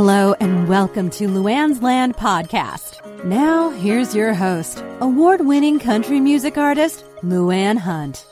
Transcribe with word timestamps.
Hello 0.00 0.32
and 0.38 0.68
welcome 0.68 1.10
to 1.10 1.26
Luanne's 1.26 1.82
Land 1.82 2.16
podcast. 2.16 3.24
Now, 3.24 3.70
here's 3.70 4.14
your 4.14 4.32
host, 4.32 4.84
award 5.00 5.44
winning 5.44 5.80
country 5.80 6.20
music 6.20 6.56
artist, 6.56 7.04
Luanne 7.24 7.78
Hunt. 7.78 8.24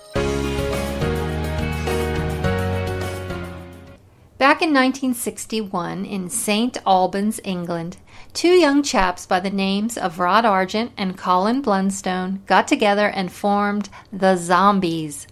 Back 4.38 4.62
in 4.62 4.72
1961, 4.72 6.04
in 6.04 6.30
St. 6.30 6.78
Albans, 6.86 7.40
England, 7.42 7.96
two 8.32 8.50
young 8.50 8.84
chaps 8.84 9.26
by 9.26 9.40
the 9.40 9.50
names 9.50 9.98
of 9.98 10.20
Rod 10.20 10.44
Argent 10.44 10.92
and 10.96 11.18
Colin 11.18 11.62
Blunstone 11.62 12.46
got 12.46 12.68
together 12.68 13.08
and 13.08 13.32
formed 13.32 13.88
the 14.12 14.36
Zombies. 14.36 15.26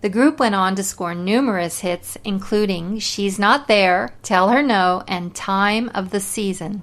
The 0.00 0.08
group 0.08 0.40
went 0.40 0.54
on 0.54 0.76
to 0.76 0.82
score 0.82 1.14
numerous 1.14 1.80
hits, 1.80 2.16
including 2.24 3.00
She's 3.00 3.38
Not 3.38 3.68
There, 3.68 4.14
Tell 4.22 4.48
Her 4.48 4.62
No, 4.62 5.04
and 5.06 5.34
Time 5.34 5.90
of 5.94 6.10
the 6.10 6.20
Season. 6.20 6.82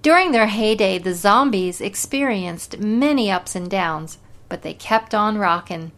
During 0.00 0.30
their 0.30 0.46
heyday, 0.46 0.98
the 0.98 1.14
Zombies 1.14 1.80
experienced 1.80 2.78
many 2.78 3.32
ups 3.32 3.56
and 3.56 3.68
downs, 3.68 4.18
but 4.48 4.62
they 4.62 4.74
kept 4.74 5.12
on 5.12 5.38
rockin'. 5.38 5.90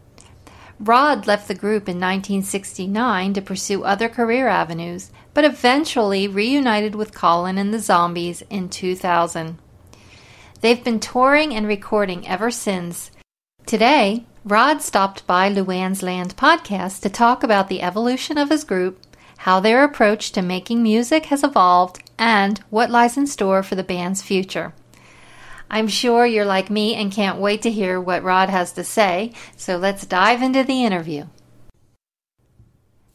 Rod 0.79 1.27
left 1.27 1.49
the 1.49 1.55
group 1.55 1.87
in 1.87 1.97
1969 1.97 3.35
to 3.35 3.43
pursue 3.43 3.85
other 3.85 4.09
career 4.09 4.49
avenues, 4.49 5.11
but 5.35 5.45
eventually 5.45 6.27
reunited 6.27 6.95
with 6.95 7.13
Colin 7.13 7.59
and 7.59 7.75
the 7.75 7.79
Zombies 7.79 8.43
in 8.49 8.71
2000. 8.71 9.59
They've 10.63 10.83
been 10.83 10.99
touring 10.99 11.55
and 11.55 11.67
recording 11.67 12.27
ever 12.27 12.51
since. 12.51 13.11
Today, 13.67 14.25
Rod 14.45 14.81
stopped 14.81 15.27
by 15.27 15.53
Luanne's 15.53 16.03
Land 16.03 16.35
podcast 16.35 17.03
to 17.03 17.11
talk 17.11 17.43
about 17.43 17.69
the 17.69 17.83
evolution 17.83 18.39
of 18.39 18.49
his 18.49 18.65
group, 18.65 18.99
how 19.37 19.61
their 19.61 19.85
approach 19.85 20.33
to 20.33 20.41
making 20.41 20.83
music 20.83 21.27
has 21.27 21.45
evolved, 21.45 22.03
and 22.19 22.59
what 22.71 22.89
lies 22.89 23.19
in 23.19 23.27
store 23.27 23.63
for 23.63 23.75
the 23.75 23.85
band's 23.85 24.23
future. 24.23 24.73
I'm 25.71 25.89
sure 25.89 26.25
you're 26.25 26.47
like 26.47 26.71
me 26.71 26.95
and 26.95 27.13
can't 27.13 27.39
wait 27.39 27.61
to 27.63 27.71
hear 27.71 28.01
what 28.01 28.23
Rod 28.23 28.49
has 28.49 28.73
to 28.73 28.83
say, 28.83 29.35
so 29.59 29.77
let's 29.77 30.07
dive 30.07 30.41
into 30.41 30.65
the 30.65 30.85
interview. 30.85 31.27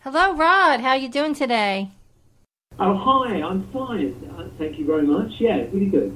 Hello, 0.02 0.36
Rod. 0.36 0.82
How 0.82 0.90
are 0.90 0.98
you 0.98 1.10
doing 1.10 1.34
today? 1.34 1.90
Oh, 2.78 2.96
hi. 2.96 3.42
I'm 3.42 3.68
fine. 3.74 4.14
Uh, 4.38 4.48
thank 4.60 4.78
you 4.78 4.86
very 4.86 5.08
much. 5.08 5.32
Yeah, 5.40 5.64
really 5.74 5.88
good. 5.88 6.16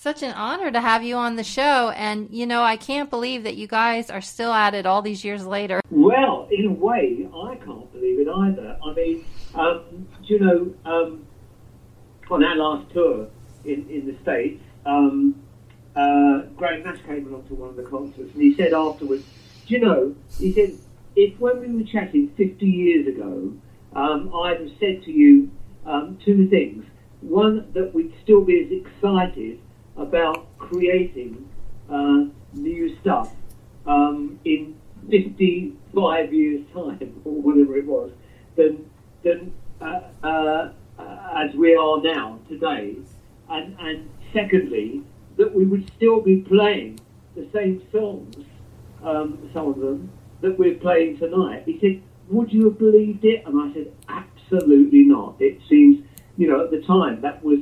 Such 0.00 0.22
an 0.22 0.32
honor 0.32 0.70
to 0.70 0.80
have 0.80 1.02
you 1.02 1.16
on 1.16 1.36
the 1.36 1.44
show. 1.44 1.90
And, 1.90 2.30
you 2.30 2.46
know, 2.46 2.62
I 2.62 2.78
can't 2.78 3.10
believe 3.10 3.42
that 3.42 3.56
you 3.56 3.66
guys 3.66 4.08
are 4.08 4.22
still 4.22 4.50
at 4.50 4.74
it 4.74 4.86
all 4.86 5.02
these 5.02 5.26
years 5.26 5.44
later. 5.44 5.82
Well, 5.90 6.48
in 6.50 6.64
a 6.64 6.72
way, 6.72 7.28
I 7.28 7.56
can't 7.56 7.92
believe 7.92 8.20
it 8.20 8.26
either. 8.26 8.78
I 8.82 8.94
mean, 8.94 9.26
um, 9.54 10.08
you 10.22 10.38
know, 10.38 10.74
um, 10.86 11.26
on 12.30 12.42
our 12.42 12.56
last 12.56 12.90
tour 12.94 13.28
in, 13.66 13.86
in 13.90 14.06
the 14.06 14.16
States, 14.22 14.62
um, 14.86 15.42
uh, 15.94 16.44
Graham 16.56 16.82
Nash 16.82 17.02
came 17.06 17.26
along 17.26 17.48
to 17.48 17.54
one 17.54 17.68
of 17.68 17.76
the 17.76 17.82
concerts 17.82 18.32
and 18.32 18.40
he 18.40 18.54
said 18.54 18.72
afterwards, 18.72 19.24
do 19.66 19.74
you 19.74 19.80
know, 19.80 20.14
he 20.38 20.54
said, 20.54 20.78
if 21.14 21.38
when 21.38 21.60
we 21.60 21.76
were 21.76 21.86
chatting 21.86 22.30
50 22.38 22.64
years 22.64 23.06
ago, 23.06 23.52
um, 23.94 24.34
I'd 24.34 24.60
have 24.60 24.70
said 24.80 25.02
to 25.04 25.10
you 25.12 25.50
um, 25.84 26.16
two 26.24 26.48
things. 26.48 26.86
One, 27.20 27.70
that 27.74 27.92
we'd 27.92 28.14
still 28.22 28.40
be 28.42 28.64
as 28.64 28.72
excited 28.72 29.60
about 30.80 30.90
creating 30.90 31.48
uh, 31.90 32.24
new 32.54 32.96
stuff 33.00 33.32
um, 33.86 34.38
in 34.44 34.76
55 35.10 36.32
years' 36.32 36.64
time, 36.72 37.20
or 37.24 37.32
whatever 37.42 37.76
it 37.76 37.86
was, 37.86 38.10
than, 38.56 38.88
than 39.22 39.52
uh, 39.80 40.00
uh, 40.22 40.72
as 41.36 41.54
we 41.54 41.74
are 41.74 42.00
now 42.02 42.38
today. 42.48 42.96
And, 43.48 43.76
and 43.80 44.10
secondly, 44.32 45.02
that 45.36 45.52
we 45.54 45.64
would 45.64 45.90
still 45.96 46.20
be 46.20 46.36
playing 46.36 47.00
the 47.34 47.48
same 47.52 47.82
songs, 47.90 48.36
um, 49.02 49.50
some 49.54 49.68
of 49.68 49.78
them, 49.78 50.10
that 50.42 50.58
we're 50.58 50.74
playing 50.74 51.18
tonight. 51.18 51.62
He 51.66 51.78
said, 51.80 52.02
Would 52.28 52.52
you 52.52 52.64
have 52.66 52.78
believed 52.78 53.24
it? 53.24 53.44
And 53.46 53.60
I 53.60 53.72
said, 53.74 53.92
Absolutely 54.08 55.04
not. 55.04 55.36
It 55.40 55.60
seems, 55.68 56.04
you 56.36 56.48
know, 56.48 56.64
at 56.64 56.70
the 56.70 56.82
time 56.82 57.20
that 57.22 57.42
was 57.42 57.60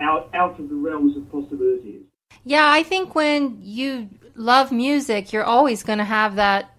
out 0.00 0.28
out 0.34 0.58
of 0.58 0.68
the 0.68 0.74
realms 0.74 1.16
of 1.16 1.30
possibilities. 1.30 2.02
Yeah, 2.44 2.68
I 2.68 2.82
when 3.14 3.58
you 3.62 4.08
love 4.34 4.72
music, 4.72 5.32
you're 5.32 5.44
always 5.44 5.82
going 5.82 5.98
to 5.98 6.04
have 6.04 6.36
that 6.36 6.74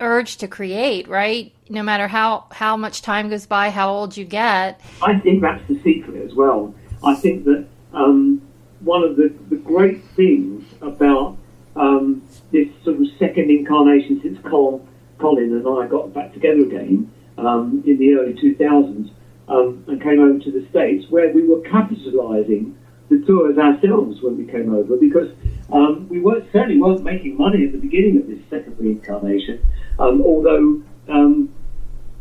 urge 0.00 0.36
to 0.38 0.48
create, 0.48 1.08
right? 1.08 1.52
No 1.68 1.82
matter 1.82 2.06
how 2.06 2.46
how 2.50 2.76
much 2.76 3.02
time 3.02 3.28
goes 3.28 3.46
by, 3.46 3.70
how 3.70 3.90
old 3.90 4.16
you 4.16 4.24
get. 4.24 4.80
I 5.02 5.18
think 5.18 5.42
that's 5.42 5.66
the 5.68 5.80
secret 5.82 6.22
as 6.22 6.34
well. 6.34 6.74
I 7.04 7.14
think 7.14 7.44
that 7.44 7.66
um, 7.92 8.42
one 8.80 9.02
of 9.02 9.16
the, 9.16 9.32
the 9.48 9.56
great 9.56 10.04
things 10.16 10.64
about 10.80 11.36
um, 11.74 12.22
this 12.52 12.68
sort 12.84 13.00
of 13.00 13.06
second 13.18 13.50
incarnation 13.50 14.20
since 14.22 14.38
Col, 14.48 14.86
Colin 15.18 15.52
and 15.52 15.66
I 15.66 15.86
got 15.86 16.12
back 16.12 16.32
together 16.32 16.62
again 16.62 17.12
um, 17.38 17.82
in 17.86 17.98
the 17.98 18.14
early 18.14 18.34
2000s 18.34 19.10
um, 19.48 19.84
and 19.88 20.02
came 20.02 20.20
over 20.20 20.38
to 20.38 20.50
the 20.52 20.66
States, 20.70 21.06
where 21.10 21.32
we 21.32 21.46
were 21.46 21.60
capitalising 21.60 22.74
the 23.08 23.22
tours 23.26 23.56
ourselves 23.58 24.20
when 24.22 24.36
we 24.36 24.44
came 24.44 24.74
over 24.74 24.96
because 24.96 25.28
um, 25.72 26.08
we 26.08 26.20
weren't 26.20 26.50
certainly 26.52 26.80
weren't 26.80 27.02
making 27.02 27.36
money 27.36 27.66
at 27.66 27.72
the 27.72 27.78
beginning 27.78 28.18
of 28.18 28.26
this 28.28 28.38
second 28.48 28.78
reincarnation, 28.78 29.66
um, 29.98 30.22
although 30.22 30.82
um, 31.08 31.52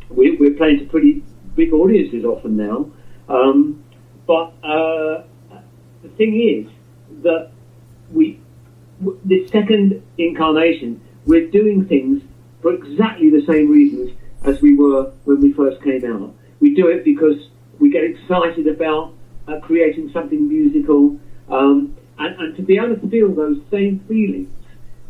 we, 0.09 0.35
are 0.47 0.53
playing 0.55 0.79
to 0.79 0.85
pretty 0.85 1.23
big 1.55 1.73
audiences 1.73 2.25
often 2.25 2.57
now. 2.57 2.91
Um, 3.29 3.83
but 4.25 4.53
uh, 4.63 5.23
the 6.03 6.09
thing 6.17 6.39
is 6.39 7.21
that 7.23 7.51
we, 8.11 8.39
this 9.23 9.49
second 9.51 10.01
incarnation, 10.17 11.01
we're 11.25 11.47
doing 11.47 11.85
things 11.87 12.23
for 12.61 12.73
exactly 12.73 13.29
the 13.29 13.45
same 13.45 13.71
reasons 13.71 14.11
as 14.43 14.61
we 14.61 14.75
were 14.75 15.11
when 15.25 15.41
we 15.41 15.53
first 15.53 15.81
came 15.83 16.05
out. 16.05 16.33
We 16.59 16.73
do 16.73 16.87
it 16.87 17.03
because 17.03 17.49
we 17.79 17.89
get 17.89 18.03
excited 18.03 18.67
about 18.67 19.13
uh, 19.47 19.59
creating 19.59 20.11
something 20.11 20.47
musical, 20.47 21.19
um, 21.49 21.94
and, 22.17 22.39
and, 22.39 22.55
to 22.55 22.61
be 22.61 22.77
able 22.77 22.95
to 22.95 23.09
feel 23.09 23.33
those 23.33 23.57
same 23.71 23.99
feelings 24.07 24.49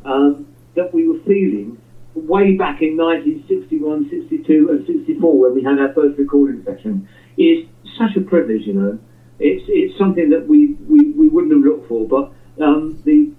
um, 0.03 0.47
that 0.75 0.93
we 0.93 1.07
were 1.07 1.19
feeling 1.19 1.81
way 2.13 2.55
back 2.55 2.81
in 2.81 2.97
1961, 2.97 4.09
62, 4.09 4.69
and 4.69 4.85
64 4.85 5.39
when 5.39 5.53
we 5.55 5.63
had 5.63 5.79
our 5.79 5.93
first 5.93 6.17
recording 6.17 6.63
session 6.63 7.07
is 7.37 7.65
such 7.97 8.15
a 8.15 8.21
privilege, 8.21 8.61
you 8.65 8.73
know. 8.73 8.99
It's, 9.37 9.65
it's 9.67 9.97
something 9.97 10.29
that 10.29 10.47
we, 10.47 10.73
we, 10.87 11.11
we 11.11 11.27
wouldn't 11.27 11.51
have 11.53 11.61
looked 11.61 11.89
for, 11.89 12.07
but 12.07 12.31
um, 12.63 13.01
the, 13.03 13.31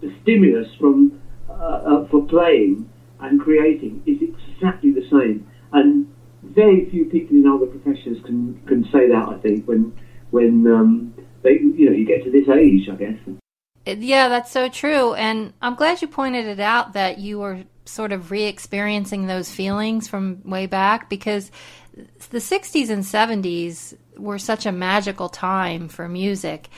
the 0.00 0.14
stimulus 0.22 0.68
from 0.78 1.20
uh, 1.48 1.52
uh, 1.52 2.08
for 2.08 2.26
playing 2.26 2.88
and 3.20 3.40
creating 3.40 4.02
is 4.06 4.18
exactly 4.20 4.92
the 4.92 5.08
same. 5.10 5.46
And 5.72 6.12
very 6.42 6.88
few 6.90 7.06
people 7.06 7.36
in 7.36 7.46
other 7.46 7.66
professions 7.66 8.24
can 8.24 8.60
can 8.66 8.84
say 8.92 9.08
that. 9.08 9.28
I 9.28 9.38
think 9.38 9.66
when 9.66 9.96
when 10.30 10.66
um, 10.66 11.05
they 11.46 11.60
you 11.60 11.86
know 11.86 11.96
you 11.96 12.04
get 12.04 12.24
to 12.24 12.30
this 12.30 12.48
age, 12.48 12.88
I 12.90 12.96
guess. 12.96 13.18
Yeah, 13.86 14.28
that's 14.28 14.50
so 14.50 14.68
true, 14.68 15.14
and 15.14 15.52
I'm 15.62 15.76
glad 15.76 16.02
you 16.02 16.08
pointed 16.08 16.46
it 16.46 16.60
out 16.60 16.94
that 16.94 17.18
you 17.18 17.38
were 17.38 17.64
sort 17.84 18.10
of 18.10 18.32
re-experiencing 18.32 19.26
those 19.26 19.50
feelings 19.50 20.08
from 20.08 20.42
way 20.44 20.66
back 20.66 21.08
because 21.08 21.52
the 22.30 22.38
60s 22.38 22.90
and 22.90 23.04
70s 23.04 23.96
were 24.16 24.38
such 24.38 24.66
a 24.66 24.72
magical 24.72 25.28
time 25.28 25.88
for 25.88 26.08
music. 26.08 26.68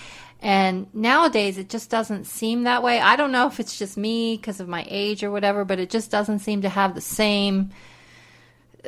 And 0.40 0.86
nowadays, 0.94 1.58
it 1.58 1.68
just 1.68 1.90
doesn't 1.90 2.24
seem 2.24 2.64
that 2.64 2.82
way. 2.82 3.00
I 3.00 3.16
don't 3.16 3.32
know 3.32 3.48
if 3.48 3.58
it's 3.58 3.76
just 3.76 3.96
me 3.96 4.36
because 4.36 4.60
of 4.60 4.68
my 4.68 4.86
age 4.88 5.24
or 5.24 5.30
whatever, 5.30 5.64
but 5.64 5.80
it 5.80 5.90
just 5.90 6.10
doesn't 6.10 6.40
seem 6.40 6.62
to 6.62 6.68
have 6.68 6.94
the 6.94 7.00
same 7.00 7.70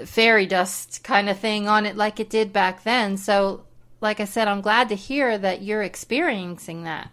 fairy 0.04 0.46
dust 0.46 1.02
kind 1.02 1.28
of 1.28 1.38
thing 1.38 1.66
on 1.66 1.86
it 1.86 1.96
like 1.96 2.20
it 2.20 2.30
did 2.30 2.52
back 2.52 2.84
then. 2.84 3.16
So, 3.16 3.64
like 4.00 4.20
I 4.20 4.24
said, 4.24 4.48
I'm 4.48 4.60
glad 4.60 4.88
to 4.88 4.94
hear 4.94 5.38
that 5.38 5.62
you're 5.62 5.82
experiencing 5.82 6.84
that. 6.84 7.10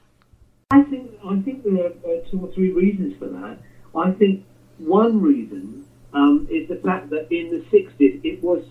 I 0.72 0.84
think 0.84 1.12
I 1.26 1.40
think 1.42 1.64
there 1.64 1.86
are 1.86 1.90
uh, 1.90 2.30
two 2.30 2.42
or 2.42 2.52
three 2.54 2.72
reasons 2.72 3.18
for 3.18 3.28
that. 3.28 3.60
I 3.96 4.12
think 4.12 4.46
one 4.78 5.22
reason 5.22 5.86
um, 6.14 6.48
is 6.50 6.68
the 6.68 6.76
fact 6.76 7.10
that 7.12 7.32
in 7.32 7.50
the 7.50 7.64
60s 7.72 8.22
it 8.24 8.44
was 8.44 8.64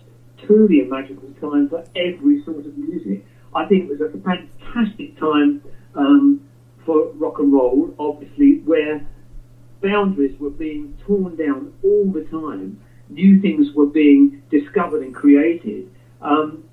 truly 0.45 0.81
a 0.81 0.85
magical 0.85 1.29
time 1.41 1.69
for 1.69 1.83
every 1.95 2.43
sort 2.43 2.65
of 2.65 2.77
music. 2.77 3.25
I 3.55 3.65
think 3.65 3.89
it 3.89 3.99
was 3.99 4.01
a 4.01 4.17
fantastic 4.19 5.17
time 5.19 5.63
um, 5.95 6.47
for 6.85 7.11
rock 7.13 7.39
and 7.39 7.51
roll, 7.51 7.93
obviously, 7.97 8.59
where 8.59 9.05
boundaries 9.81 10.39
were 10.39 10.51
being 10.51 10.97
torn 11.05 11.35
down 11.35 11.73
all 11.83 12.11
the 12.11 12.23
time 12.25 12.79
new 13.09 13.39
things 13.41 13.73
were 13.73 13.85
being 13.85 14.41
discovered 14.49 15.03
and 15.03 15.13
created, 15.13 15.89
um, 16.21 16.63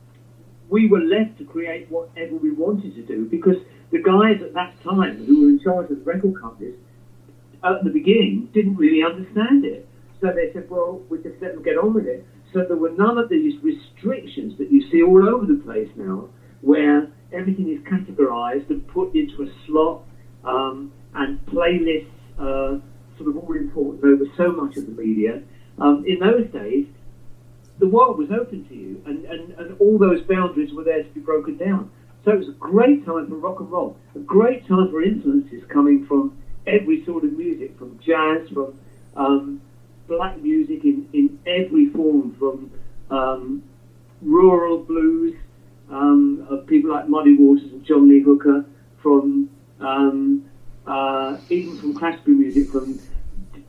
we 0.69 0.89
were 0.89 1.01
left 1.01 1.39
to 1.39 1.45
create 1.45 1.91
whatever 1.91 2.37
we 2.37 2.51
wanted 2.51 2.95
to 2.95 3.03
do 3.03 3.27
because 3.27 3.57
the 3.91 4.03
guys 4.03 4.43
at 4.43 4.55
that 4.55 4.75
time 4.83 5.25
who 5.27 5.43
were 5.43 5.49
in 5.49 5.61
charge 5.61 5.91
of 5.91 5.99
the 5.99 6.05
record 6.05 6.41
companies 6.41 6.75
at 7.63 7.85
the 7.85 7.91
beginning 7.91 8.49
didn't 8.53 8.77
really 8.77 9.03
understand 9.03 9.65
it. 9.65 9.89
So 10.21 10.33
they 10.35 10.53
said, 10.53 10.69
well, 10.71 11.03
we 11.09 11.19
just 11.19 11.41
let 11.41 11.55
them 11.55 11.63
get 11.63 11.77
on 11.77 11.95
with 11.95 12.07
it. 12.07 12.27
So 12.53 12.65
there 12.65 12.77
were 12.77 12.93
none 12.93 13.19
of 13.19 13.29
these 13.29 13.55
restrictions 13.63 14.57
that 14.59 14.71
you 14.71 14.89
see 14.91 15.03
all 15.03 15.29
over 15.29 15.47
the 15.47 15.61
place 15.65 15.89
now. 15.97 16.29
where 16.65 17.09
everything 17.33 17.69
is 17.69 17.79
categorized 17.85 18.71
and 18.71 18.87
put 18.89 19.15
into 19.15 19.43
a 19.43 19.47
slot, 19.67 20.03
um, 20.45 20.93
and 21.15 21.39
playlists 21.47 22.09
are 22.39 22.81
sort 23.19 23.29
of 23.29 23.37
all 23.37 23.55
important 23.55 24.03
over 24.05 24.25
so 24.37 24.51
much 24.51 24.77
of 24.77 24.87
the 24.87 24.93
media. 24.93 25.43
Um, 25.79 26.05
in 26.07 26.19
those 26.21 26.51
days, 26.53 26.87
the 27.85 27.91
world 27.91 28.17
was 28.17 28.31
open 28.31 28.67
to 28.67 28.75
you, 28.75 29.03
and, 29.05 29.27
and, 29.27 29.53
and 29.59 29.79
all 29.79 29.99
those 29.99 30.23
boundaries 30.23 30.73
were 30.73 30.85
there 30.85 31.03
to 31.03 31.09
be 31.11 31.21
broken 31.21 31.59
down. 31.59 31.91
So 32.25 32.31
it 32.31 32.39
was 32.39 32.49
a 32.49 32.53
great 32.53 33.05
time 33.05 33.29
for 33.29 33.35
rock 33.35 33.61
and 33.61 33.71
roll, 33.71 33.99
a 34.15 34.21
great 34.21 34.67
time 34.67 34.91
for 34.91 35.03
influences 35.03 35.63
coming 35.69 36.07
from 36.07 36.35
every 36.67 37.05
sort 37.05 37.25
of 37.25 37.33
music, 37.35 37.79
from 37.79 37.99
jazz, 37.99 38.49
from 38.49 38.81
um, 39.17 39.61
black 40.09 40.39
music 40.39 40.83
in, 40.83 41.07
in 41.13 41.39
every 41.47 41.91
form, 41.91 42.35
from 42.39 42.71
um, 43.11 43.63
rural 44.23 44.79
blues 44.79 45.35
um, 45.91 46.47
of 46.49 46.67
people 46.67 46.91
like 46.91 47.07
Muddy 47.07 47.37
Waters 47.37 47.71
and 47.71 47.85
John 47.85 48.09
Lee 48.09 48.21
Hooker, 48.21 48.65
from 49.03 49.51
um, 49.81 50.43
uh, 50.87 51.37
even 51.51 51.77
from 51.77 51.93
classical 51.93 52.33
music, 52.33 52.71
from 52.71 52.99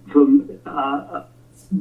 from 0.10 0.58
uh, 0.66 1.26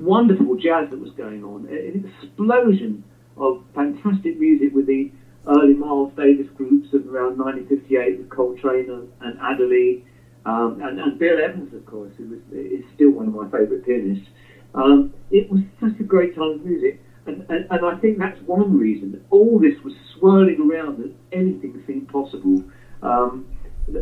wonderful 0.02 0.56
jazz 0.56 0.90
that 0.90 1.00
was 1.00 1.10
going 1.12 1.44
on, 1.44 1.66
an 1.68 2.12
explosion 2.22 3.04
of 3.36 3.62
fantastic 3.74 4.38
music 4.38 4.74
with 4.74 4.86
the 4.86 5.10
early 5.48 5.74
Miles 5.74 6.12
Davis 6.16 6.46
groups 6.56 6.92
of 6.94 7.06
around 7.06 7.38
1958 7.38 8.18
with 8.18 8.30
Coltrane 8.30 8.90
and, 8.90 9.12
and 9.20 9.38
Adderley, 9.40 10.04
um, 10.46 10.80
and, 10.82 11.00
and, 11.00 11.18
Bill 11.18 11.38
Evans, 11.42 11.72
of 11.74 11.86
course, 11.86 12.12
who 12.18 12.28
was, 12.28 12.38
is 12.52 12.84
still 12.94 13.10
one 13.10 13.28
of 13.28 13.34
my 13.34 13.44
favourite 13.50 13.84
pianists. 13.84 14.28
Um, 14.74 15.14
it 15.30 15.50
was 15.50 15.60
such 15.80 15.98
a 16.00 16.02
great 16.02 16.34
time 16.34 16.52
of 16.52 16.64
music, 16.64 17.00
and, 17.26 17.46
and, 17.48 17.66
and, 17.70 17.86
I 17.86 17.96
think 17.98 18.18
that's 18.18 18.40
one 18.42 18.76
reason 18.76 19.24
all 19.30 19.58
this 19.58 19.82
was 19.82 19.94
swirling 20.18 20.70
around 20.70 20.98
that 20.98 21.14
anything 21.32 21.82
seemed 21.86 22.08
possible, 22.08 22.62
um, 23.02 23.46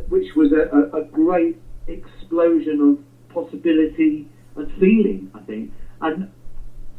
which 0.09 0.35
was 0.35 0.51
a, 0.53 0.97
a, 0.97 1.03
a 1.03 1.05
great 1.05 1.61
explosion 1.87 2.81
of 2.81 3.35
possibility 3.35 4.29
and 4.57 4.71
feeling, 4.81 5.31
I 5.35 5.41
think. 5.41 5.73
And 6.03 6.31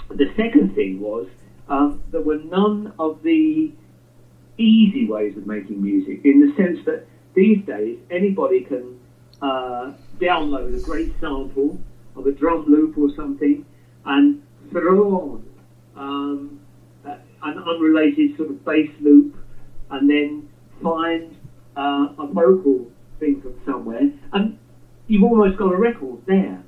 the 0.10 0.32
second 0.36 0.74
thing 0.76 1.00
was 1.02 1.28
um, 1.68 2.02
there 2.12 2.22
were 2.22 2.38
none 2.38 2.94
of 2.98 3.22
the 3.22 3.72
easy 4.58 5.06
ways 5.06 5.36
of 5.38 5.46
making 5.46 5.82
music 5.82 6.22
in 6.24 6.40
the 6.40 6.54
sense 6.56 6.80
that 6.86 7.06
these 7.34 7.64
days 7.66 8.00
anybody 8.10 8.62
can 8.62 9.00
uh, 9.42 9.92
download 10.20 10.78
a 10.78 10.82
great 10.82 11.12
sample 11.20 11.80
of 12.16 12.28
a 12.28 12.32
drum 12.32 12.66
loop 12.68 12.98
or 12.98 13.14
something 13.16 13.66
and 14.06 14.42
throw 14.72 15.10
on 15.12 15.50
um, 15.96 16.60
an 17.04 17.60
unrelated 17.60 18.36
sort 18.38 18.50
of 18.50 18.64
bass 18.64 18.90
loop 19.02 19.36
and 19.90 20.10
then 20.10 20.48
find 20.82 21.36
uh, 21.76 22.08
a 22.20 22.28
vocal 22.28 22.90
thing 23.20 23.42
from 23.42 23.60
somewhere 23.66 24.10
and 24.32 24.58
you've 25.08 25.24
almost 25.24 25.58
got 25.58 25.74
a 25.74 25.78
record 25.78 26.20
there. 26.26 26.63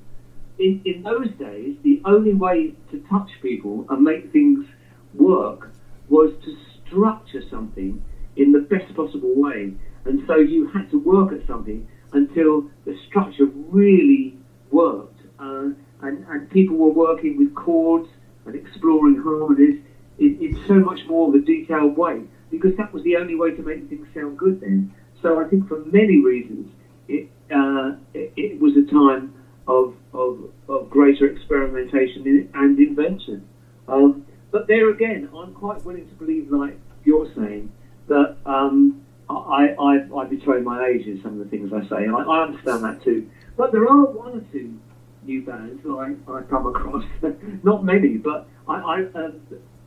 In, 0.58 0.82
in 0.86 1.04
those 1.04 1.30
days, 1.32 1.78
the 1.84 2.02
only 2.06 2.34
way 2.34 2.74
to 2.92 3.00
touch 3.10 3.30
people 3.42 3.86
and 3.90 4.04
make 4.04 4.32
things 4.32 4.66
work 5.14 5.72
was 6.10 6.32
to 6.44 6.56
structure 6.86 7.42
something 7.50 8.04
in 8.36 8.52
the 8.52 8.60
best 8.60 8.96
possible 8.96 9.34
way. 9.36 9.74
And 10.06 10.24
so 10.28 10.36
you 10.36 10.68
had 10.68 10.90
to 10.92 11.00
work 11.00 11.34
at 11.34 11.46
something 11.48 11.88
until 12.14 12.70
the 12.86 12.98
structure 13.08 13.46
really 13.46 14.38
worked. 14.72 15.20
Uh, 15.40 15.70
and, 16.02 16.26
and 16.30 16.50
people 16.50 16.78
were 16.78 16.92
working 16.92 17.38
with 17.38 17.54
chords 17.56 18.10
and 18.46 18.56
exploring 18.56 19.18
harmonies 19.18 19.82
in, 20.20 20.38
in 20.42 20.66
so 20.68 20.76
much 20.76 21.06
more 21.08 21.30
of 21.30 21.36
a 21.36 21.40
detailed 21.40 21.98
way 21.98 22.22
because 22.52 22.76
that 22.78 22.94
was 22.94 23.04
the 23.04 23.16
only 23.18 23.36
way 23.36 23.52
to 23.52 23.62
make 23.62 23.90
things 23.90 24.08
sound 24.14 24.38
good 24.38 24.62
then. 24.62 24.94
So 25.22 25.40
I 25.40 25.46
think 25.50 25.68
for 25.68 25.84
many 25.86 26.20
reasons, 26.24 26.72
it, 27.08 27.30
uh, 27.52 27.94
it, 28.14 28.32
it, 28.36 28.60
was 28.60 28.78
a 28.78 28.84
time 28.84 29.34
of, 29.68 29.96
of, 30.14 30.52
of 30.68 30.90
greater 30.90 31.28
experimentation 31.28 32.50
and 32.54 32.80
invention. 32.80 33.48
Um, 33.88 34.26
but 34.52 34.68
there 34.68 34.90
again, 34.90 35.30
I'm 35.36 35.54
quite 35.54 35.84
willing 35.84 36.08
to 36.08 36.16
believe, 36.16 36.52
like 36.52 36.80
you're 37.04 37.32
saying, 37.36 37.72
that 38.08 38.38
um, 38.46 39.06
I, 39.30 39.76
I, 39.80 40.18
I 40.18 40.26
betray 40.26 40.62
my 40.62 40.88
age 40.88 41.08
in 41.08 41.22
some 41.22 41.40
of 41.40 41.40
the 41.40 41.46
things 41.46 41.72
I 41.74 41.82
say. 41.90 42.08
I, 42.08 42.12
I 42.12 42.44
understand 42.44 42.84
that 42.84 43.04
too. 43.04 43.30
But 43.58 43.72
there 43.72 43.88
are 43.88 44.06
one 44.06 44.38
or 44.38 44.42
two 44.52 44.80
new 45.24 45.44
bands 45.44 45.82
that 45.84 45.90
I, 45.92 46.32
I 46.32 46.42
come 46.44 46.68
across. 46.68 47.04
Not 47.64 47.84
many, 47.84 48.18
but 48.18 48.48
I, 48.68 48.76
I 48.76 49.04
uh, 49.20 49.32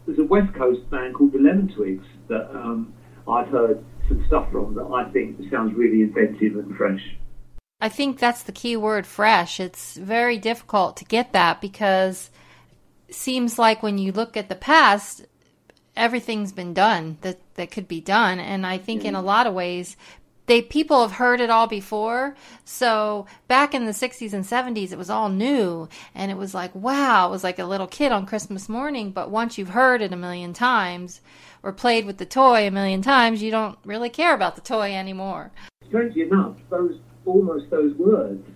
there's 0.07 0.19
a 0.19 0.25
West 0.25 0.55
Coast 0.55 0.89
band 0.91 1.15
called 1.15 1.33
the 1.33 1.39
Lemon 1.39 1.73
Twigs 1.75 2.07
that 2.29 2.51
um, 2.51 2.93
I've 3.29 3.49
heard 3.49 3.85
some 4.09 4.25
stuff 4.27 4.51
from 4.51 4.75
that 4.75 4.85
I 4.85 5.11
think 5.11 5.39
sounds 5.51 5.75
really 5.75 6.03
inventive 6.03 6.57
and 6.57 6.77
fresh. 6.77 7.17
I 7.81 7.89
think 7.89 8.19
that's 8.19 8.43
the 8.43 8.53
key 8.53 8.77
word, 8.77 9.07
fresh. 9.07 9.61
It's 9.61 9.97
very 9.97 10.37
difficult 10.39 10.97
to 10.97 11.05
get 11.05 11.33
that 11.33 11.61
because 11.61 12.31
seems 13.11 13.59
like 13.59 13.83
when 13.83 13.99
you 13.99 14.13
look 14.13 14.37
at 14.37 14.49
the 14.49 14.55
past, 14.55 15.25
everything's 15.97 16.53
been 16.53 16.75
done 16.75 17.19
that 17.21 17.39
that 17.55 17.71
could 17.71 17.89
be 17.89 18.01
done, 18.01 18.39
and 18.41 18.67
I 18.67 18.79
think 18.79 19.05
in 19.05 19.15
a 19.15 19.23
lot 19.23 19.47
of 19.47 19.55
ways. 19.55 19.97
They 20.47 20.63
people 20.63 21.03
have 21.03 21.13
heard 21.13 21.43
it 21.43 21.51
all 21.51 21.67
before. 21.67 22.35
So 22.65 23.27
back 23.49 23.75
in 23.75 23.85
the 23.85 23.93
60s 23.93 24.33
and 24.33 24.47
70s, 24.47 24.93
it 24.93 24.97
was 24.97 25.11
all 25.11 25.29
new, 25.29 25.91
and 26.15 26.31
it 26.31 26.39
was 26.39 26.55
like, 26.55 26.75
wow, 26.75 27.29
it 27.29 27.31
was 27.31 27.45
like 27.45 27.59
a 27.59 27.67
little 27.67 27.87
kid 27.87 28.13
on 28.13 28.25
Christmas 28.25 28.67
morning. 28.67 29.11
But 29.11 29.31
once 29.31 29.59
you've 29.59 29.69
heard 29.69 30.01
it 30.01 30.11
a 30.11 30.17
million 30.17 30.55
times, 30.55 31.21
or 31.63 31.71
played 31.71 32.07
with 32.07 32.17
the 32.17 32.25
toy 32.25 32.67
a 32.67 32.71
million 32.71 33.03
times, 33.03 33.43
you 33.43 33.51
don't 33.51 33.79
really 33.85 34.09
care 34.09 34.35
about 34.35 34.55
the 34.55 34.63
toy 34.63 34.95
anymore. 34.95 35.51
Strangely 35.87 36.23
enough, 36.23 36.57
those 36.71 36.99
almost 37.29 37.71
those 37.71 37.95
words 37.97 38.47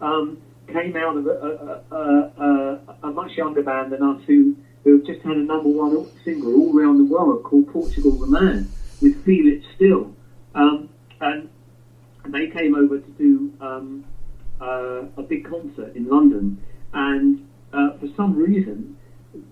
um, 0.00 0.40
came 0.68 0.96
out 0.96 1.16
of 1.16 1.26
a, 1.26 1.82
a, 1.90 1.96
a, 1.96 3.08
a, 3.08 3.10
much 3.10 3.32
younger 3.32 3.62
band 3.62 3.92
than 3.92 4.02
us 4.02 4.22
who, 4.26 4.56
who 4.84 4.98
have 4.98 5.06
just 5.06 5.20
had 5.22 5.36
a 5.36 5.42
number 5.42 5.68
one 5.68 6.06
single 6.24 6.54
all 6.54 6.78
around 6.78 6.98
the 6.98 7.12
world 7.12 7.42
called 7.42 7.68
Portugal 7.68 8.12
the 8.12 8.26
Man 8.26 8.68
with 9.00 9.24
Feel 9.24 9.46
It 9.46 9.62
Still. 9.74 10.14
Um, 10.54 10.88
and, 11.20 11.48
and 12.24 12.34
they 12.34 12.48
came 12.48 12.74
over 12.74 12.98
to 12.98 13.10
do 13.10 13.52
um, 13.60 14.04
uh, 14.60 15.02
a 15.16 15.22
big 15.22 15.48
concert 15.48 15.94
in 15.96 16.08
London. 16.08 16.62
And 16.92 17.46
uh, 17.72 17.98
for 17.98 18.08
some 18.16 18.36
reason, 18.36 18.96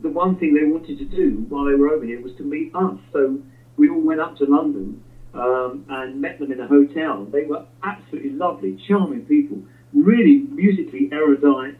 the 0.02 0.10
one 0.10 0.36
thing 0.36 0.54
they 0.54 0.64
wanted 0.64 0.98
to 0.98 1.04
do 1.04 1.46
while 1.48 1.64
they 1.64 1.74
were 1.74 1.90
over 1.90 2.04
here 2.04 2.20
was 2.20 2.34
to 2.36 2.42
meet 2.42 2.74
us. 2.74 2.98
So 3.12 3.38
we 3.76 3.88
all 3.88 4.00
went 4.00 4.20
up 4.20 4.36
to 4.38 4.44
London 4.44 5.02
um, 5.34 5.84
and 5.88 6.20
met 6.20 6.38
them 6.38 6.52
in 6.52 6.60
a 6.60 6.66
hotel. 6.66 7.24
They 7.24 7.44
were 7.44 7.66
absolutely 7.82 8.30
lovely, 8.30 8.82
charming 8.88 9.24
people 9.26 9.62
really 9.92 10.46
musically 10.50 11.08
erudite 11.12 11.78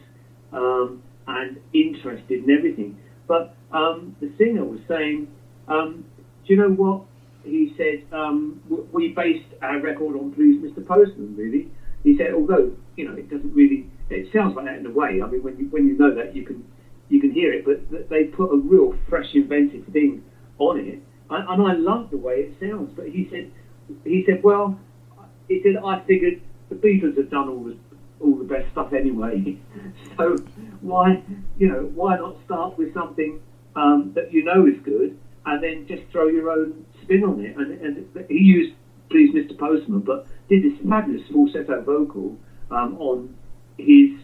um, 0.53 1.03
and 1.27 1.59
interested 1.73 2.45
in 2.45 2.51
everything. 2.51 2.99
But 3.27 3.55
um, 3.73 4.17
the 4.21 4.33
singer 4.37 4.65
was 4.65 4.81
saying, 4.89 5.29
um, 5.69 6.05
"Do 6.47 6.55
you 6.55 6.61
know 6.61 6.71
what?" 6.71 7.03
He 7.45 7.73
said, 7.77 8.05
um, 8.13 8.61
"We 8.93 9.09
based 9.09 9.47
our 9.63 9.81
record 9.81 10.17
on 10.17 10.33
Please, 10.33 10.61
Mr. 10.61 10.85
Postman." 10.85 11.37
Really, 11.37 11.69
he 12.03 12.17
said, 12.17 12.35
although 12.35 12.73
you 12.97 13.09
know 13.09 13.15
it 13.15 13.31
doesn't 13.31 13.55
really, 13.55 13.87
it 14.09 14.33
sounds 14.33 14.57
like 14.57 14.67
that 14.67 14.79
in 14.79 14.87
a 14.87 14.91
way. 14.91 15.21
I 15.23 15.27
mean, 15.29 15.43
when 15.43 15.59
you 15.59 15.67
when 15.67 15.87
you 15.87 15.97
know 15.97 16.15
that, 16.15 16.35
you 16.35 16.45
can 16.45 16.65
you 17.09 17.21
can 17.21 17.31
hear 17.31 17.53
it, 17.53 17.65
but 17.65 18.09
they 18.09 18.25
put 18.25 18.53
a 18.53 18.57
real 18.57 18.97
fresh, 19.09 19.35
inventive 19.35 19.85
thing 19.93 20.25
on 20.59 20.79
it, 20.79 21.01
and, 21.31 21.49
and 21.49 21.63
I 21.63 21.73
love 21.73 22.11
the 22.11 22.17
way 22.17 22.41
it 22.41 22.61
sounds. 22.61 22.93
But 22.95 23.09
he 23.09 23.29
said, 23.31 23.51
he 24.05 24.25
said, 24.25 24.43
well, 24.43 24.79
he 25.49 25.63
said 25.63 25.77
I 25.77 26.01
figured 26.01 26.41
the 26.69 26.77
Beatles 26.77 27.17
have 27.17 27.31
done 27.31 27.49
all 27.49 27.65
the 27.65 27.77
all 28.21 28.37
the 28.37 28.45
best 28.45 28.71
stuff 28.73 28.93
anyway. 28.93 29.59
so 30.17 30.37
why, 30.81 31.23
you 31.59 31.69
know, 31.69 31.91
why 31.95 32.17
not 32.17 32.37
start 32.45 32.77
with 32.77 32.93
something 32.95 33.41
um, 33.75 34.13
that 34.15 34.33
you 34.33 34.45
know 34.45 34.67
is 34.67 34.79
good 34.83 35.19
and 35.47 35.63
then 35.63 35.87
just 35.87 36.03
throw 36.13 36.29
your 36.29 36.51
own 36.51 36.85
spin 37.03 37.25
on 37.25 37.45
it? 37.45 37.57
And, 37.57 37.81
and 37.81 38.27
he 38.29 38.39
used 38.39 38.75
"Please, 39.11 39.35
Mr. 39.35 39.59
Postman," 39.59 40.01
but 40.01 40.27
did 40.49 40.63
this 40.63 40.79
fabulous 40.89 41.27
falsetto 41.29 41.83
vocal 41.83 42.39
um, 42.71 42.97
on 42.99 43.37
his 43.79 44.21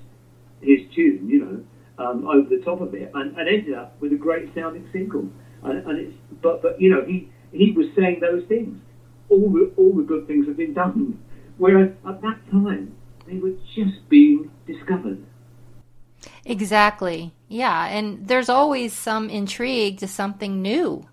his 0.61 0.81
tune, 0.95 1.29
you 1.29 1.39
know, 1.45 2.05
um, 2.05 2.27
over 2.27 2.49
the 2.49 2.63
top 2.63 2.81
of 2.81 2.95
it, 2.95 3.11
and, 3.15 3.37
and, 3.37 3.49
ended 3.49 3.75
up 3.75 4.01
with 4.01 4.13
a 4.13 4.17
great 4.17 4.55
sounding 4.55 4.89
single. 4.93 5.29
And, 5.67 5.87
and 5.87 5.99
it's 5.99 6.17
but 6.43 6.63
but 6.63 6.81
you 6.81 6.91
know 6.91 7.05
he 7.05 7.29
he 7.53 7.73
was 7.73 7.87
saying 7.97 8.21
those 8.21 8.45
things. 8.47 8.81
All 9.29 9.51
the 9.51 9.73
all 9.77 9.93
the 9.95 10.03
good 10.03 10.27
things 10.27 10.47
have 10.47 10.57
been 10.57 10.75
done. 10.75 11.19
Whereas 11.59 11.91
at 12.07 12.21
that 12.23 12.51
time, 12.51 12.95
they 13.27 13.39
were 13.39 13.55
just 13.75 14.09
being 14.09 14.51
discovered. 14.67 15.25
Exactly. 16.45 17.33
Yeah. 17.49 17.87
And 17.87 18.27
there's 18.29 18.49
always 18.49 18.93
some 18.93 19.31
intrigue 19.31 19.99
to 19.99 20.09
something 20.09 20.63
new. 20.63 21.09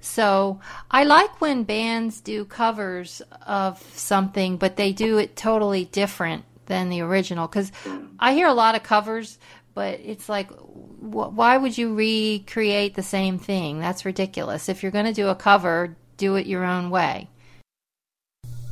So 0.00 0.60
I 0.90 1.04
like 1.04 1.40
when 1.40 1.64
bands 1.64 2.20
do 2.20 2.44
covers 2.44 3.22
of 3.46 3.82
something, 3.94 4.58
but 4.58 4.76
they 4.76 4.92
do 4.92 5.16
it 5.16 5.34
totally 5.34 5.86
different 5.86 6.44
than 6.66 6.90
the 6.90 7.00
original. 7.00 7.46
Because 7.48 7.72
I 8.18 8.34
hear 8.34 8.46
a 8.46 8.54
lot 8.54 8.74
of 8.74 8.82
covers, 8.82 9.38
but 9.74 10.00
it's 10.02 10.28
like, 10.28 10.50
wh- 10.50 11.36
why 11.36 11.56
would 11.56 11.76
you 11.76 11.94
recreate 11.94 12.94
the 12.94 13.02
same 13.02 13.38
thing? 13.38 13.80
That's 13.80 14.04
ridiculous. 14.04 14.68
If 14.68 14.82
you're 14.82 14.92
going 14.92 15.06
to 15.06 15.12
do 15.12 15.28
a 15.28 15.34
cover, 15.34 15.96
do 16.16 16.36
it 16.36 16.46
your 16.46 16.64
own 16.64 16.90
way. 16.90 17.28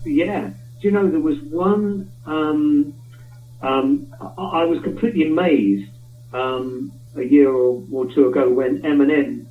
Yeah. 0.04 0.50
Do 0.80 0.88
you 0.88 0.90
know 0.90 1.08
there 1.10 1.20
was 1.20 1.40
one? 1.40 2.10
Um, 2.26 2.94
um, 3.62 4.14
I, 4.20 4.62
I, 4.62 4.64
was 4.64 4.82
completely 4.82 5.28
amazed 5.28 5.90
um, 6.32 6.92
a 7.16 7.22
year 7.22 7.50
or, 7.52 7.84
or, 7.92 8.06
two 8.12 8.26
ago 8.26 8.50
when 8.50 8.82
Eminem 8.82 9.46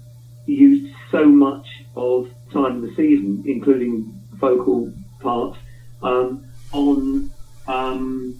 used 0.45 0.93
so 1.11 1.25
much 1.25 1.65
of 1.95 2.29
"Time 2.51 2.77
of 2.77 2.81
the 2.81 2.93
Season," 2.95 3.43
including 3.45 4.21
vocal 4.33 4.91
parts, 5.21 5.57
um, 6.03 6.45
on 6.73 7.31
um, 7.67 8.37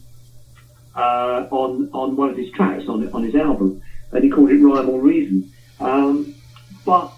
uh, 0.95 1.47
on 1.51 1.89
on 1.93 2.15
one 2.15 2.29
of 2.29 2.35
his 2.35 2.49
tracks 2.51 2.87
on 2.87 3.07
on 3.13 3.23
his 3.23 3.35
album, 3.35 3.81
and 4.11 4.23
he 4.23 4.29
called 4.29 4.49
it 4.49 4.57
"Rhyme 4.57 4.89
or 4.89 4.99
Reason." 4.99 5.49
Um, 5.79 6.33
but 6.85 7.11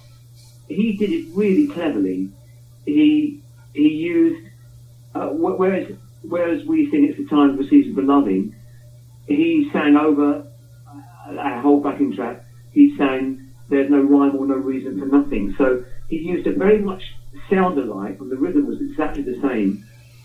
he 0.68 0.94
did 0.94 1.12
it 1.12 1.26
really 1.34 1.68
cleverly. 1.68 2.30
He 2.86 3.42
he 3.74 3.90
used 3.90 4.50
uh, 5.16 5.28
whereas 5.28 5.92
whereas 6.22 6.64
we 6.66 6.86
think 6.86 7.10
it's 7.10 7.18
the 7.18 7.26
time 7.26 7.52
of 7.52 7.58
the 7.58 7.68
season 7.68 7.96
for 7.96 8.02
loving, 8.02 8.56
he 9.28 9.70
sang 9.72 9.96
over 9.96 10.46
a 11.28 11.62
whole 11.62 11.80
backing 11.80 12.14
track. 12.14 12.44
He 12.72 12.96
sang 12.98 13.52
"There's 13.70 13.90
no 13.90 14.02
rhyme 14.02 14.36
or 14.36 14.46
no 14.46 14.56
reason 14.56 15.00
for 15.00 15.06
nothing." 15.06 15.54
So 15.58 15.84
he 16.10 16.18
used 16.18 16.48
a 16.48 16.52
very 16.52 16.80
much 16.80 17.02
sound 17.50 17.78
alike, 17.78 18.18
and 18.20 18.30
the 18.30 18.38
rhythm 18.38 18.66
was 18.68 18.80
exactly 18.80 19.24
the 19.24 19.40
same, 19.42 19.84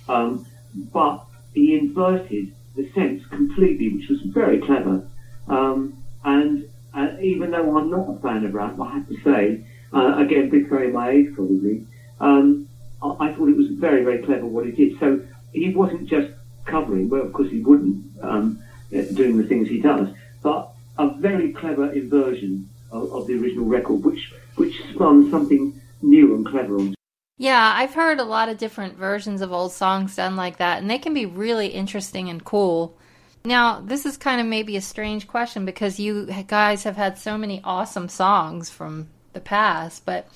um, 0.08 0.44
but 0.92 1.24
he 1.54 1.74
inverted 1.74 2.52
the 2.78 2.90
sense 2.92 3.26
completely, 3.26 3.88
which 3.88 4.08
was 4.08 4.20
very 4.22 4.60
clever. 4.60 5.04
Um, 5.48 6.02
and 6.24 6.64
uh, 6.94 7.16
even 7.20 7.50
though 7.50 7.76
I'm 7.76 7.90
not 7.90 8.08
a 8.08 8.18
fan 8.20 8.44
of 8.46 8.54
rap, 8.54 8.80
I 8.80 8.94
have 8.94 9.08
to 9.08 9.16
say, 9.22 9.64
uh, 9.92 10.14
again, 10.16 10.48
of 10.48 10.92
my 10.92 11.10
age 11.10 11.34
probably, 11.34 11.84
um, 12.20 12.68
I, 13.02 13.08
I, 13.08 13.32
thought 13.34 13.48
it 13.48 13.56
was 13.56 13.68
very, 13.70 14.04
very 14.04 14.22
clever 14.22 14.46
what 14.46 14.64
he 14.64 14.70
did. 14.72 14.98
So 15.00 15.20
he 15.52 15.74
wasn't 15.74 16.08
just 16.08 16.30
covering, 16.66 17.08
well, 17.08 17.22
of 17.22 17.32
course 17.32 17.50
he 17.50 17.60
wouldn't, 17.60 18.04
um, 18.22 18.62
doing 18.90 19.36
the 19.38 19.46
things 19.46 19.68
he 19.68 19.80
does, 19.80 20.08
but 20.42 20.70
a 20.98 21.08
very 21.18 21.52
clever 21.52 21.92
inversion 21.92 22.68
of, 22.92 23.12
of, 23.12 23.26
the 23.26 23.34
original 23.34 23.66
record, 23.66 24.04
which 24.04 24.32
which 24.56 24.74
spun 24.94 25.30
something 25.30 25.78
new 26.02 26.34
and 26.34 26.46
clever 26.46 26.76
on. 26.76 26.97
Yeah, 27.40 27.72
I've 27.76 27.94
heard 27.94 28.18
a 28.18 28.24
lot 28.24 28.48
of 28.48 28.58
different 28.58 28.96
versions 28.96 29.42
of 29.42 29.52
old 29.52 29.70
songs 29.70 30.16
done 30.16 30.34
like 30.34 30.56
that, 30.56 30.78
and 30.78 30.90
they 30.90 30.98
can 30.98 31.14
be 31.14 31.24
really 31.24 31.68
interesting 31.68 32.28
and 32.28 32.44
cool. 32.44 32.98
Now, 33.44 33.80
this 33.80 34.04
is 34.04 34.16
kind 34.16 34.40
of 34.40 34.46
maybe 34.48 34.76
a 34.76 34.80
strange 34.80 35.28
question 35.28 35.64
because 35.64 36.00
you 36.00 36.26
guys 36.48 36.82
have 36.82 36.96
had 36.96 37.16
so 37.16 37.38
many 37.38 37.60
awesome 37.62 38.08
songs 38.08 38.70
from 38.70 39.08
the 39.34 39.40
past, 39.40 40.04
but 40.04 40.26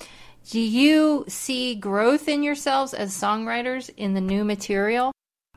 do 0.49 0.61
you 0.61 1.25
see 1.27 1.75
growth 1.75 2.29
in 2.29 2.41
yourselves 2.41 2.93
as 2.93 3.13
songwriters 3.13 3.89
in 3.97 4.13
the 4.13 4.21
new 4.21 4.45
material? 4.45 5.11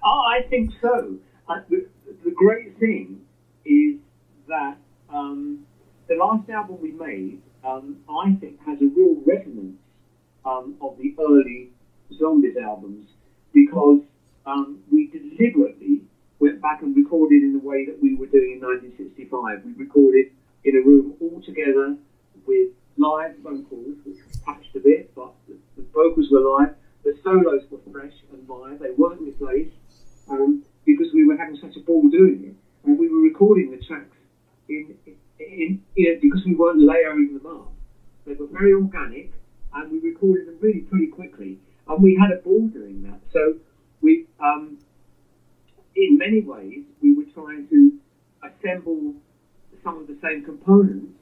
Oh, 0.05 0.25
I 0.29 0.49
think 0.49 0.73
so. 0.81 1.17
Uh, 1.49 1.61
the, 1.71 1.87
the, 2.25 2.33
great 2.33 2.76
thing 2.79 3.21
is 3.65 4.00
that 4.49 4.76
um, 5.09 5.65
the 6.09 6.17
last 6.17 6.50
album 6.50 6.79
we 6.83 6.91
made, 6.91 7.41
um, 7.65 7.99
I 8.09 8.33
think, 8.41 8.59
has 8.67 8.81
a 8.83 8.87
real 8.87 9.17
resonance 9.25 9.79
um, 10.47 10.76
of 10.81 10.97
the 10.99 11.15
early 11.19 11.71
Zombies 12.19 12.57
albums 12.57 13.09
because 13.53 14.00
um, 14.47 14.79
we 14.91 15.09
deliberately 15.09 16.03
went 16.38 16.61
back 16.61 16.83
and 16.83 16.95
recorded 16.95 17.43
in 17.43 17.53
the 17.53 17.59
way 17.59 17.85
that 17.87 18.00
we 18.00 18.15
were 18.15 18.26
doing 18.26 18.53
in 18.53 18.61
1965. 18.61 19.65
We 19.65 19.73
recorded 19.73 20.26
in 20.65 20.76
a 20.76 20.81
room 20.81 21.15
all 21.21 21.41
together 21.45 21.97
with 22.47 22.71
live 22.97 23.37
vocals, 23.38 23.97
which 24.05 24.19
was 24.26 24.37
patched 24.45 24.75
a 24.76 24.81
bit, 24.81 25.15
but 25.15 25.33
the, 25.49 25.57
the 25.76 25.83
vocals 25.93 26.29
were 26.31 26.41
live. 26.41 26.75
The 27.05 27.15
solos 27.23 27.62
were 27.71 27.79
fresh 27.91 28.15
and 28.33 28.49
live. 28.49 28.81
They 28.81 28.91
weren't 28.91 29.21
replaced 29.21 29.75
um, 30.29 30.62
because 30.85 31.09
we 31.15 31.25
were 31.25 31.37
having 31.37 31.57
such 31.57 31.76
a 31.76 31.81
ball 31.81 32.09
doing 32.09 32.45
it, 32.45 32.87
and 32.87 32.99
we 32.99 33.09
were 33.09 33.21
recording 33.21 33.71
the 33.71 33.85
tracks 33.85 34.17
in, 34.69 34.95
in, 35.07 35.17
in, 35.38 35.83
in 35.97 36.19
because 36.21 36.45
we 36.45 36.55
weren't 36.55 36.81
layering 36.81 37.33
them 37.33 37.47
up. 37.47 37.73
They 38.26 38.35
were 38.35 38.47
very 38.47 38.73
organic, 38.73 39.33
and 39.76 39.92
we 39.92 39.99
recorded 39.99 40.47
them 40.47 40.56
really 40.61 40.80
pretty 40.80 41.06
quickly, 41.06 41.59
and 41.87 42.02
we 42.02 42.16
had 42.18 42.30
a 42.30 42.40
ball 42.40 42.66
doing 42.68 43.02
that. 43.02 43.21
So 43.33 43.56
we, 44.00 44.26
um, 44.40 44.78
in 45.95 46.16
many 46.18 46.40
ways, 46.40 46.85
we 47.02 47.14
were 47.14 47.25
trying 47.35 47.68
to 47.68 47.99
assemble 48.42 49.14
some 49.85 49.99
of 49.99 50.06
the 50.06 50.16
same 50.23 50.42
components 50.42 51.18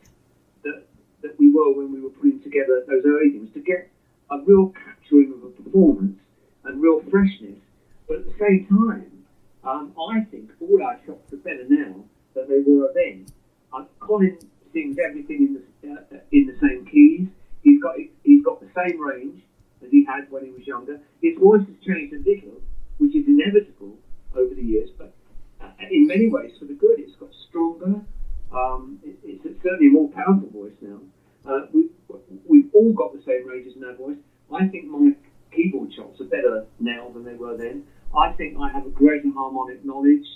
that 0.63 0.87
that 1.23 1.39
we 1.39 1.51
were 1.51 1.73
when 1.73 1.93
we 1.93 2.01
were 2.01 2.11
putting 2.11 2.41
together 2.41 2.85
those 2.87 3.03
early 3.05 3.31
things 3.31 3.51
to 3.55 3.61
get 3.61 3.91
a 4.31 4.39
real 4.45 4.73
capturing 4.85 5.33
of 5.33 5.43
a 5.43 5.51
performance 5.51 6.21
and 6.65 6.81
real 6.81 7.01
freshness. 7.11 7.59
But 8.07 8.19
at 8.19 8.27
the 8.27 8.35
same 8.39 8.67
time, 8.69 9.25
um, 9.65 9.95
I 9.99 10.21
think 10.31 10.51
all 10.61 10.83
our 10.83 11.01
shots 11.07 11.33
are 11.33 11.39
better 11.39 11.65
now 11.69 12.05
than 12.35 12.49
they 12.49 12.61
were 12.61 12.93
then. 12.95 13.27
Uh, 13.73 13.85
Colin 13.99 14.39
sings 14.73 14.99
everything 14.99 15.43
in 15.49 15.55
the 15.55 15.91
uh, 15.91 16.21
in 16.31 16.47
the 16.47 16.57
same 16.61 16.85
keys. 16.85 17.29
He's 17.63 17.81
got 17.81 17.95
he's 18.25 18.45
got 18.45 18.61
the 18.61 18.69
same 18.75 19.01
range 19.01 19.43
as 19.85 19.91
he 19.91 20.05
had 20.05 20.31
when 20.31 20.45
he 20.45 20.51
was 20.51 20.67
younger. 20.67 21.01
His 21.23 21.39
voice 21.39 21.63
has 21.67 21.77
changed 21.87 22.15
a 22.15 22.19
little, 22.19 22.61
which 22.99 23.15
is 23.15 23.27
inevitable 23.27 23.97
over 24.35 24.55
the 24.55 24.63
years, 24.63 24.91
but 24.99 25.15
uh, 25.61 25.71
in 25.91 26.07
many 26.07 26.29
ways 26.29 26.53
for 26.59 26.65
the 26.65 26.75
good. 26.75 26.99
It's 26.99 27.17
got 27.17 27.31
stronger. 27.49 28.01
Um, 28.53 28.99
it, 29.05 29.17
it's 29.23 29.63
certainly 29.63 29.89
a 29.89 29.91
more 29.91 30.09
powerful 30.11 30.49
voice 30.51 30.77
now. 30.81 30.99
Uh, 31.47 31.67
we, 31.73 31.89
we've 32.47 32.71
all 32.73 32.93
got 32.93 33.13
the 33.13 33.23
same 33.23 33.47
ranges 33.47 33.77
in 33.77 33.85
our 33.85 33.95
voice. 33.95 34.17
I 34.53 34.67
think 34.67 34.87
my 34.87 35.13
keyboard 35.55 35.93
chops 35.93 36.21
are 36.21 36.25
better 36.25 36.67
now 36.81 37.11
than 37.15 37.25
they 37.25 37.35
were 37.35 37.57
then. 37.57 37.85
I 38.17 38.33
think 38.33 38.57
I 38.61 38.71
have 38.71 38.87
a 38.87 38.91
greater 38.91 39.31
harmonic 39.35 39.85
knowledge, 39.85 40.27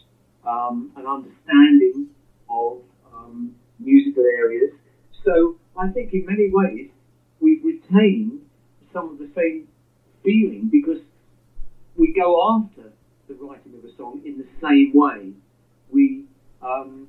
um, 0.47 0.93
an 0.97 1.07
understanding 1.07 2.09
of 2.51 2.83
um, 3.13 3.55
musical 3.79 4.25
areas. 4.25 4.73
So 5.25 5.59
I 5.77 5.89
think 5.89 6.13
in 6.13 6.27
many 6.27 6.51
ways 6.51 6.91
we've 7.41 7.63
retained 7.65 8.41
some 8.93 9.11
of 9.11 9.19
the 9.19 9.31
same 9.37 9.69
feeling 10.25 10.69
because 10.71 10.99
we 11.97 12.13
go 12.13 12.59
after 12.59 12.93
the 13.29 13.35
writing 13.35 13.75
of 13.75 13.85
a 13.85 13.95
song 13.97 14.23
in 14.25 14.39
the 14.39 14.47
same 14.61 14.93
way. 14.95 15.33
We 15.91 16.25
um, 16.63 17.09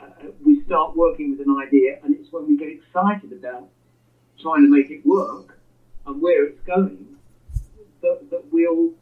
uh, 0.00 0.06
we 0.44 0.64
start 0.64 0.96
working 0.96 1.30
with 1.30 1.46
an 1.46 1.56
idea, 1.56 2.00
and 2.02 2.14
it's 2.14 2.32
when 2.32 2.48
we 2.48 2.56
get 2.56 2.68
excited 2.68 3.32
about 3.32 3.68
trying 4.40 4.62
to 4.62 4.68
make 4.68 4.90
it 4.90 5.06
work 5.06 5.58
and 6.06 6.20
where 6.20 6.44
it's 6.46 6.60
going 6.66 7.12
that, 8.02 8.30
that 8.30 8.44
we'll 8.52 8.92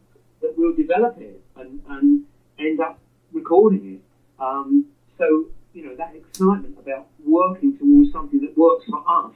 that 0.41 0.55
we'll 0.57 0.75
develop 0.75 1.19
it 1.19 1.43
and, 1.57 1.81
and 1.89 2.25
end 2.59 2.81
up 2.81 2.99
recording 3.33 3.95
it. 3.95 4.43
Um, 4.43 4.87
so 5.19 5.47
you 5.73 5.85
know 5.85 5.97
that 5.97 6.15
excitement 6.15 6.77
about 6.79 7.09
working 7.25 7.77
towards 7.77 8.13
something 8.13 8.41
that 8.41 8.57
works 8.57 8.85
for 8.89 9.03
us, 9.09 9.35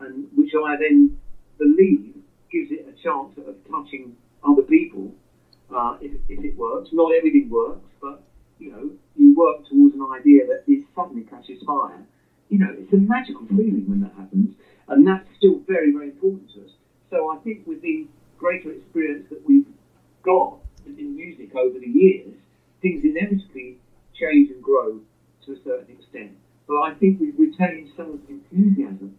and 0.00 0.26
which 0.34 0.52
I 0.54 0.76
then 0.76 1.18
believe 1.58 2.14
gives 2.52 2.70
it 2.70 2.86
a 2.88 3.02
chance 3.02 3.36
of 3.38 3.56
touching 3.84 4.16
other 4.42 4.62
people 4.62 5.12
uh, 5.74 5.96
if, 6.00 6.12
if 6.28 6.44
it 6.44 6.56
works. 6.56 6.90
Not 6.92 7.12
everything 7.14 7.50
works, 7.50 7.88
but 8.00 8.22
you 8.58 8.70
know 8.70 8.90
you 9.16 9.34
work 9.36 9.66
towards 9.68 9.94
an 9.94 10.06
idea 10.12 10.46
that 10.46 10.64
is 10.70 10.84
suddenly 10.94 11.22
catches 11.22 11.62
fire, 11.62 12.04
you 12.48 12.58
know, 12.58 12.74
it's 12.78 12.92
a 12.92 12.96
magical 12.96 13.46
feeling 13.46 13.84
when 13.88 14.00
that 14.00 14.12
happens, 14.16 14.54
and 14.88 15.06
that's 15.06 15.26
still 15.36 15.60
very, 15.66 15.92
very 15.92 16.06
important 16.06 16.50
to 16.54 16.64
us. 16.64 16.70
So 17.10 17.30
I 17.30 17.38
think 17.38 17.66
with 17.66 17.82
the 17.82 18.06
greater 18.38 18.70
experience 18.72 19.26
that 19.30 19.44
we've 19.46 19.66
got 20.22 20.58
in 20.86 21.16
music 21.16 21.54
over 21.54 21.78
the 21.78 21.86
years, 21.86 22.34
things 22.82 23.04
inevitably 23.04 23.78
change 24.14 24.50
and 24.50 24.62
grow 24.62 25.00
to 25.46 25.52
a 25.52 25.56
certain 25.64 25.96
extent. 25.96 26.32
But 26.66 26.80
I 26.82 26.94
think 26.94 27.20
we've 27.20 27.38
retained 27.38 27.90
some 27.96 28.10
of 28.10 28.20
the 28.26 28.34
enthusiasm 28.34 29.16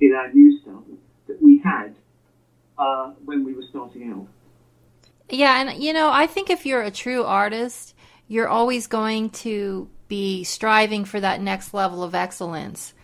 in 0.00 0.12
our 0.12 0.32
new 0.32 0.60
stuff 0.60 0.82
that 1.26 1.40
we 1.42 1.58
had 1.58 1.94
uh, 2.78 3.12
when 3.24 3.44
we 3.44 3.54
were 3.54 3.64
starting 3.70 4.10
out. 4.10 4.28
Yeah, 5.30 5.60
and 5.60 5.73
you 5.84 5.92
know, 5.92 6.10
I 6.10 6.26
think 6.26 6.48
if 6.48 6.64
you're 6.64 6.80
a 6.80 6.90
true 6.90 7.24
artist, 7.24 7.94
you're 8.26 8.48
always 8.48 8.86
going 8.86 9.28
to 9.30 9.86
be 10.08 10.42
striving 10.42 11.04
for 11.04 11.20
that 11.20 11.42
next 11.42 11.74
level 11.74 12.02
of 12.02 12.14
excellence. 12.14 12.94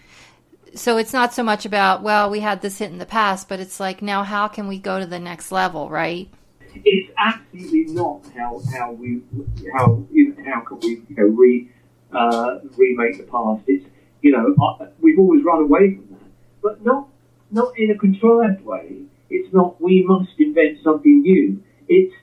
So 0.75 0.97
it's 0.97 1.13
not 1.13 1.35
so 1.35 1.43
much 1.43 1.67
about, 1.67 2.03
well, 2.03 2.31
we 2.31 2.41
had 2.41 2.63
this 2.63 2.79
hit 2.79 2.91
in 2.91 2.97
the 2.97 3.05
past, 3.05 3.51
but 3.51 3.61
it's 3.61 3.81
like, 3.81 4.01
now 4.01 4.23
how 4.23 4.49
can 4.49 4.67
we 4.67 4.79
go 4.79 4.99
to 4.99 5.05
the 5.05 5.19
next 5.19 5.53
level, 5.53 5.91
right? 5.91 6.31
It's 6.75 7.13
absolutely 7.19 7.93
not 7.93 8.25
how, 8.35 8.63
how 8.73 8.93
we, 8.93 9.21
how, 9.77 10.03
you 10.11 10.35
know, 10.35 10.45
how 10.51 10.61
can 10.61 10.81
we, 10.81 11.03
you 11.07 11.17
know, 11.17 11.25
re, 11.25 11.69
uh, 12.15 12.61
remake 12.79 13.19
the 13.19 13.25
past. 13.25 13.63
It's, 13.67 13.85
you 14.23 14.33
know, 14.33 14.95
we've 15.01 15.19
always 15.19 15.45
run 15.45 15.65
away 15.65 15.97
from 15.97 16.07
that, 16.13 16.31
but 16.63 16.83
not, 16.83 17.09
not 17.51 17.79
in 17.79 17.91
a 17.91 17.99
contrived 17.99 18.65
way. 18.65 19.03
It's 19.29 19.53
not, 19.53 19.79
we 19.83 20.03
must 20.03 20.31
invent 20.39 20.79
something 20.83 21.21
new. 21.21 21.63
It's, 21.89 22.15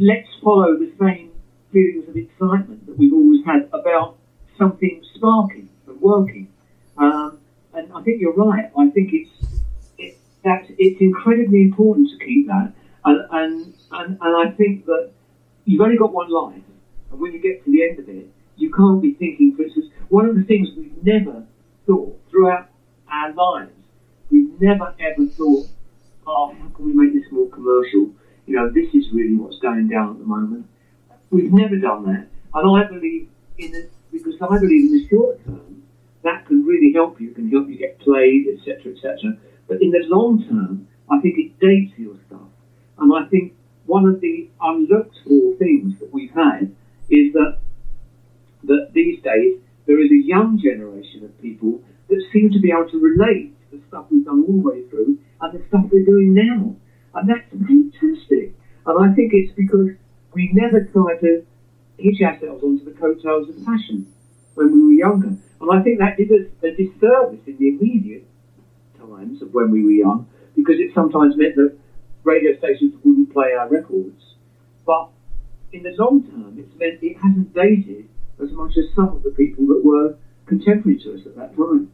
let's 0.00 0.28
follow 0.42 0.78
the 0.78 0.90
same 0.98 1.30
feelings 1.72 2.08
of 2.08 2.16
excitement 2.16 2.86
that 2.86 2.96
we've 2.96 3.12
always 3.12 3.44
had 3.44 3.68
about 3.72 4.16
something 4.56 5.04
sparking 5.14 5.68
and 5.86 6.00
working. 6.00 6.48
Um, 6.96 7.38
and 7.74 7.92
I 7.92 8.02
think 8.02 8.20
you're 8.20 8.32
right. 8.32 8.70
I 8.76 8.88
think 8.90 9.10
it's 9.12 9.62
it, 9.98 10.16
that's 10.42 10.66
it's 10.78 11.00
incredibly 11.00 11.62
important 11.62 12.08
to 12.10 12.24
keep 12.24 12.46
that. 12.46 12.72
And, 13.04 13.20
and 13.30 13.74
and 13.92 14.18
and 14.20 14.48
I 14.48 14.50
think 14.56 14.86
that 14.86 15.10
you've 15.66 15.82
only 15.82 15.98
got 15.98 16.12
one 16.12 16.30
life, 16.30 16.62
and 17.10 17.20
when 17.20 17.32
you 17.32 17.40
get 17.40 17.62
to 17.64 17.70
the 17.70 17.82
end 17.82 17.98
of 17.98 18.08
it, 18.08 18.26
you 18.56 18.72
can't 18.72 19.02
be 19.02 19.12
thinking. 19.12 19.54
For 19.54 19.62
instance, 19.64 19.86
one 20.08 20.26
of 20.28 20.34
the 20.34 20.42
things 20.44 20.68
we've 20.76 21.04
never 21.04 21.44
thought 21.86 22.18
throughout 22.30 22.68
our 23.10 23.32
lives, 23.32 23.72
we've 24.30 24.60
never 24.60 24.94
ever 24.98 25.26
thought, 25.26 25.66
oh, 26.26 26.54
how 26.54 26.68
can 26.74 26.86
we 26.86 26.92
make 26.92 27.12
this 27.12 27.30
more 27.30 27.48
commercial? 27.50 28.10
You 28.50 28.56
know, 28.56 28.68
this 28.68 28.92
is 28.94 29.06
really 29.12 29.36
what's 29.36 29.60
going 29.60 29.86
down 29.86 30.10
at 30.10 30.18
the 30.18 30.24
moment. 30.24 30.66
We've 31.30 31.52
never 31.52 31.76
done 31.76 32.02
that, 32.06 32.26
and 32.52 32.76
I 32.76 32.82
believe 32.88 33.28
in 33.56 33.70
the, 33.70 33.88
because 34.10 34.34
I 34.42 34.58
believe 34.58 34.90
in 34.90 34.92
the 34.98 35.06
short 35.08 35.38
term 35.46 35.84
that 36.24 36.46
can 36.46 36.64
really 36.64 36.92
help 36.92 37.20
you, 37.20 37.30
can 37.30 37.48
help 37.48 37.68
you 37.68 37.78
get 37.78 38.00
played, 38.00 38.46
etc., 38.52 38.90
etc. 38.90 39.38
But 39.68 39.80
in 39.80 39.92
the 39.92 40.02
long 40.08 40.42
term, 40.48 40.88
I 41.08 41.20
think 41.20 41.38
it 41.38 41.60
dates 41.60 41.96
your 41.96 42.16
stuff. 42.26 42.50
And 42.98 43.14
I 43.14 43.28
think 43.28 43.54
one 43.86 44.06
of 44.06 44.20
the 44.20 44.50
unlooked 44.60 45.16
for 45.24 45.54
things 45.54 46.00
that 46.00 46.12
we've 46.12 46.34
had 46.34 46.74
is 47.08 47.32
that 47.34 47.58
that 48.64 48.90
these 48.92 49.22
days 49.22 49.62
there 49.86 50.02
is 50.02 50.10
a 50.10 50.26
young 50.26 50.58
generation 50.58 51.22
of 51.22 51.40
people 51.40 51.80
that 52.08 52.20
seem 52.32 52.50
to 52.50 52.58
be 52.58 52.72
able 52.72 52.90
to 52.90 52.98
relate 52.98 53.54
to 53.70 53.78
the 53.78 53.82
stuff 53.86 54.06
we've 54.10 54.24
done 54.24 54.42
all 54.42 54.60
the 54.60 54.68
way 54.68 54.82
through 54.90 55.18
and 55.40 55.54
the 55.54 55.64
stuff 55.68 55.84
we're 55.92 56.04
doing 56.04 56.34
now. 56.34 56.74
And 57.14 57.28
that's 57.28 57.48
fantastic. 57.50 58.54
And 58.86 59.10
I 59.10 59.14
think 59.14 59.32
it's 59.34 59.52
because 59.54 59.90
we 60.32 60.50
never 60.52 60.84
try 60.84 61.16
to 61.18 61.44
hitch 61.98 62.20
ourselves 62.22 62.62
onto 62.62 62.84
the 62.84 62.98
coattails 62.98 63.48
of 63.48 63.56
fashion 63.64 64.06
when 64.54 64.72
we 64.72 64.80
were 64.84 64.92
younger. 64.92 65.36
And 65.60 65.70
I 65.72 65.82
think 65.82 65.98
that 65.98 66.16
did 66.16 66.30
us 66.32 66.46
a 66.62 66.70
disservice 66.70 67.40
in 67.46 67.56
the 67.58 67.68
immediate 67.68 68.26
times 68.98 69.42
of 69.42 69.52
when 69.52 69.70
we 69.70 69.84
were 69.84 69.90
young, 69.90 70.28
because 70.56 70.76
it 70.78 70.94
sometimes 70.94 71.36
meant 71.36 71.56
that 71.56 71.76
radio 72.24 72.56
stations 72.58 72.94
wouldn't 73.04 73.32
play 73.32 73.52
our 73.58 73.68
records. 73.68 74.34
But 74.86 75.08
in 75.72 75.82
the 75.82 75.94
long 75.98 76.22
term, 76.24 76.58
it's 76.58 76.74
meant 76.78 77.02
it 77.02 77.16
hasn't 77.16 77.54
dated 77.54 78.08
as 78.42 78.50
much 78.52 78.76
as 78.76 78.84
some 78.94 79.08
of 79.08 79.22
the 79.22 79.30
people 79.30 79.66
that 79.66 79.82
were 79.84 80.16
contemporary 80.46 80.98
to 81.00 81.14
us 81.14 81.26
at 81.26 81.36
that 81.36 81.56
time. 81.56 81.90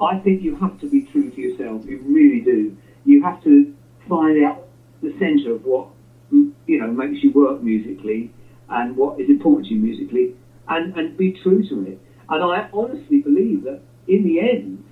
I 0.00 0.18
think 0.18 0.42
you 0.42 0.56
have 0.56 0.78
to 0.80 0.90
be 0.90 1.02
true 1.02 1.30
to 1.30 1.40
yourself. 1.40 1.86
You 1.86 2.02
really 2.04 2.40
do. 2.40 2.76
You 3.04 3.22
have 3.22 3.42
to 3.44 3.74
find 4.08 4.44
out 4.44 4.66
the 5.02 5.16
centre 5.18 5.52
of 5.52 5.64
what 5.64 5.88
you 6.30 6.80
know 6.80 6.90
makes 6.90 7.22
you 7.22 7.30
work 7.32 7.62
musically 7.62 8.32
and 8.68 8.96
what 8.96 9.20
is 9.20 9.28
important 9.28 9.68
to 9.68 9.74
you 9.74 9.80
musically, 9.80 10.34
and 10.68 10.96
and 10.96 11.16
be 11.16 11.32
true 11.42 11.66
to 11.68 11.86
it. 11.86 12.00
And 12.28 12.42
I 12.42 12.68
honestly 12.72 13.20
believe 13.20 13.64
that 13.64 13.80
in 14.06 14.24
the 14.24 14.40
end, 14.40 14.84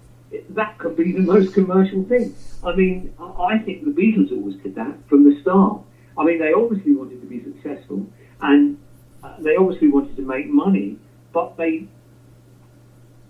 that 0.50 0.78
could 0.78 0.96
be 0.96 1.12
the 1.12 1.20
most 1.20 1.54
commercial 1.54 2.04
thing. 2.04 2.34
I 2.64 2.72
mean, 2.74 3.14
I 3.18 3.58
think 3.58 3.84
the 3.84 3.90
Beatles 3.90 4.32
always 4.32 4.56
did 4.56 4.74
that 4.76 4.96
from 5.08 5.24
the 5.24 5.40
start. 5.40 5.82
I 6.16 6.24
mean, 6.24 6.38
they 6.38 6.52
obviously 6.52 6.92
wanted 6.92 7.20
to 7.20 7.26
be 7.26 7.42
successful 7.42 8.06
and 8.40 8.78
uh, 9.22 9.36
they 9.38 9.56
obviously 9.56 9.88
wanted 9.88 10.16
to 10.16 10.22
make 10.22 10.48
money, 10.48 10.98
but 11.32 11.56
they 11.56 11.86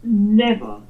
never 0.03 0.83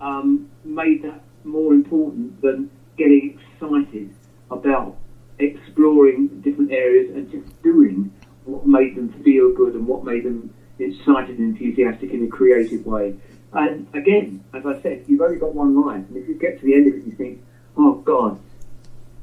um, 0.00 0.48
made 0.64 1.02
that 1.02 1.22
more 1.44 1.72
important 1.74 2.40
than 2.40 2.70
getting 2.96 3.38
excited 3.38 4.14
about 4.50 4.96
exploring 5.38 6.28
different 6.40 6.72
areas 6.72 7.14
and 7.14 7.30
just 7.30 7.62
doing 7.62 8.12
what 8.44 8.66
made 8.66 8.96
them 8.96 9.12
feel 9.22 9.52
good 9.52 9.74
and 9.74 9.86
what 9.86 10.04
made 10.04 10.24
them 10.24 10.54
excited 10.78 11.38
and 11.38 11.56
enthusiastic 11.56 12.10
in 12.10 12.24
a 12.24 12.28
creative 12.28 12.86
way. 12.86 13.14
And 13.52 13.86
again, 13.94 14.44
as 14.52 14.66
I 14.66 14.80
said, 14.82 15.04
you've 15.06 15.20
only 15.20 15.38
got 15.38 15.54
one 15.54 15.74
life, 15.80 16.04
and 16.08 16.16
if 16.16 16.28
you 16.28 16.34
get 16.38 16.60
to 16.60 16.66
the 16.66 16.74
end 16.74 16.86
of 16.88 16.94
it, 16.94 17.04
you 17.04 17.12
think, 17.12 17.42
"Oh 17.76 17.94
God, 17.94 18.38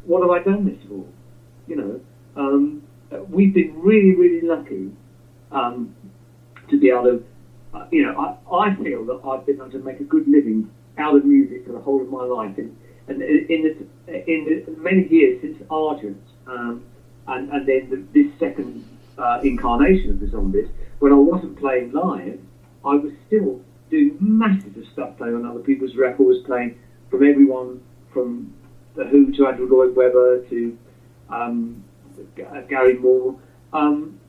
what 0.06 0.22
have 0.22 0.32
I 0.32 0.40
done 0.40 0.66
this 0.66 0.82
for?" 0.88 1.06
You 1.68 1.76
know, 1.76 2.02
um, 2.36 2.84
we've 3.30 3.54
been 3.54 3.80
really, 3.82 4.16
really 4.16 4.42
lucky 4.42 4.92
um, 5.52 5.96
to 6.70 6.80
be 6.80 6.90
able 6.90 7.04
to. 7.04 7.26
Uh, 7.74 7.88
you 7.92 8.04
know, 8.06 8.38
I, 8.52 8.56
I 8.56 8.76
feel 8.76 9.04
that 9.06 9.22
I've 9.26 9.46
been 9.46 9.56
able 9.56 9.72
to 9.72 9.80
make 9.80 10.00
a 10.00 10.04
good 10.04 10.28
living 10.28 10.70
out 10.98 11.16
of 11.16 11.26
music 11.26 11.66
for 11.66 11.74
the 11.74 11.80
whole 11.80 12.02
of 12.02 12.10
my 12.10 12.24
life, 12.24 12.58
and, 12.58 12.76
and 13.08 13.22
in 13.22 13.88
the, 14.08 14.32
in 14.32 14.64
the 14.66 14.72
many 14.78 15.08
years 15.08 15.42
since 15.42 15.62
Argent, 15.70 16.22
um, 16.48 16.84
and, 17.28 17.50
and 17.52 17.68
then 17.68 17.90
the, 17.90 18.22
this 18.24 18.32
second 18.40 18.86
uh, 19.18 19.40
incarnation 19.44 20.12
of 20.12 20.20
the 20.20 20.28
Zombies, 20.28 20.68
when 21.00 21.12
I 21.12 21.18
wasn't 21.18 21.58
playing 21.60 21.92
live, 21.92 22.40
I 22.86 22.96
was 22.96 23.12
still 23.28 23.62
doing 23.90 24.18
masses 24.20 24.76
of 24.78 24.86
stuff 24.92 25.18
playing 25.18 25.36
on 25.36 25.46
other 25.46 25.60
people's 25.60 25.96
records, 25.96 26.40
playing 26.46 26.80
from 27.10 27.24
everyone 27.24 27.82
from 28.12 28.54
The 28.96 29.06
Who 29.06 29.32
to 29.34 29.48
Andrew 29.48 29.68
Lloyd 29.68 29.96
Webber 29.96 30.46
to 30.50 30.78
um, 31.30 31.84
Gary 32.36 32.96
Moore 32.96 33.40
um, 33.74 34.20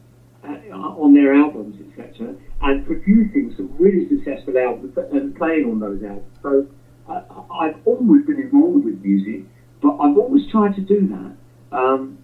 uh, 0.43 0.49
on 0.73 1.15
their 1.15 1.35
albums, 1.35 1.81
etc., 1.81 2.35
and 2.63 2.87
producing 2.87 3.55
some 3.57 3.75
really 3.79 4.09
successful 4.09 4.57
albums 4.59 4.97
and 5.13 5.35
playing 5.37 5.65
on 5.67 5.81
those 5.81 6.03
albums. 6.03 6.39
So 6.43 6.67
uh, 7.09 7.23
I've 7.51 7.77
always 7.85 8.25
been 8.27 8.41
involved 8.41 8.85
with 8.85 9.01
music, 9.03 9.43
but 9.83 9.97
I've 9.97 10.17
always 10.17 10.51
tried 10.51 10.75
to 10.77 10.81
do 10.81 11.09
that. 11.09 11.77
Um, 11.77 12.19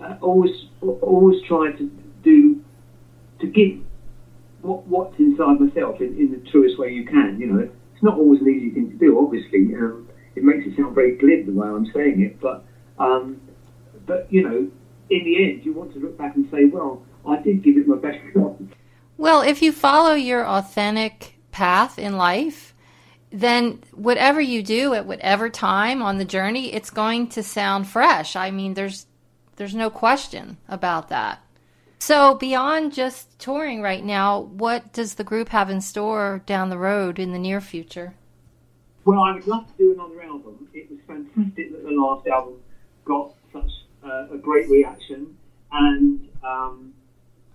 uh, 0.00 0.16
always, 0.20 0.66
always 0.80 1.42
tried 1.46 1.78
to 1.78 1.90
do 2.22 2.62
to 3.40 3.46
give 3.46 3.80
what, 4.62 4.86
what's 4.86 5.18
inside 5.18 5.60
myself 5.60 6.00
in, 6.00 6.16
in, 6.18 6.30
the 6.32 6.50
truest 6.50 6.78
way 6.78 6.92
you 6.92 7.06
can. 7.06 7.38
You 7.40 7.46
know, 7.46 7.58
it's 7.60 8.02
not 8.02 8.18
always 8.18 8.40
an 8.40 8.48
easy 8.48 8.70
thing 8.70 8.90
to 8.90 8.96
do. 8.96 9.18
Obviously, 9.18 9.74
um, 9.74 10.08
it 10.34 10.42
makes 10.42 10.66
it 10.66 10.76
sound 10.76 10.94
very 10.94 11.16
glib 11.16 11.46
the 11.46 11.52
way 11.52 11.68
I'm 11.68 11.86
saying 11.92 12.20
it, 12.22 12.40
but 12.40 12.64
um, 12.98 13.40
but 14.06 14.26
you 14.30 14.42
know, 14.42 14.70
in 15.10 15.24
the 15.24 15.44
end, 15.44 15.64
you 15.64 15.72
want 15.72 15.92
to 15.94 16.00
look 16.00 16.18
back 16.18 16.36
and 16.36 16.48
say, 16.50 16.64
well, 16.64 17.02
I 17.26 17.36
did 17.36 17.62
give 17.62 17.76
it 17.76 17.86
my 17.86 17.96
best 17.96 18.18
shot. 18.34 18.56
Well, 19.16 19.40
if 19.40 19.62
you 19.62 19.72
follow 19.72 20.14
your 20.14 20.46
authentic 20.46 21.36
path 21.52 21.98
in 21.98 22.16
life, 22.16 22.74
then 23.40 23.82
whatever 23.92 24.40
you 24.40 24.62
do 24.62 24.94
at 24.94 25.06
whatever 25.06 25.50
time 25.50 26.02
on 26.02 26.18
the 26.18 26.24
journey, 26.24 26.72
it's 26.72 26.90
going 26.90 27.28
to 27.28 27.42
sound 27.42 27.86
fresh. 27.86 28.36
I 28.36 28.50
mean, 28.50 28.74
there's 28.74 29.06
there's 29.56 29.74
no 29.74 29.90
question 29.90 30.58
about 30.68 31.08
that. 31.08 31.40
So, 31.98 32.34
beyond 32.34 32.92
just 32.92 33.38
touring 33.38 33.80
right 33.80 34.04
now, 34.04 34.40
what 34.40 34.92
does 34.92 35.14
the 35.14 35.24
group 35.24 35.48
have 35.48 35.70
in 35.70 35.80
store 35.80 36.42
down 36.46 36.68
the 36.68 36.78
road 36.78 37.18
in 37.18 37.32
the 37.32 37.38
near 37.38 37.60
future? 37.60 38.14
Well, 39.04 39.20
I 39.20 39.32
would 39.32 39.46
love 39.46 39.66
to 39.66 39.72
do 39.78 39.92
another 39.94 40.22
album. 40.22 40.68
It 40.74 40.90
was 40.90 40.98
fantastic 41.06 41.72
that 41.72 41.84
the 41.84 41.90
last 41.92 42.26
album 42.26 42.60
got 43.04 43.34
such 43.52 43.70
uh, 44.04 44.26
a 44.32 44.36
great 44.36 44.68
reaction 44.68 45.36
and, 45.72 46.28
um, 46.44 46.92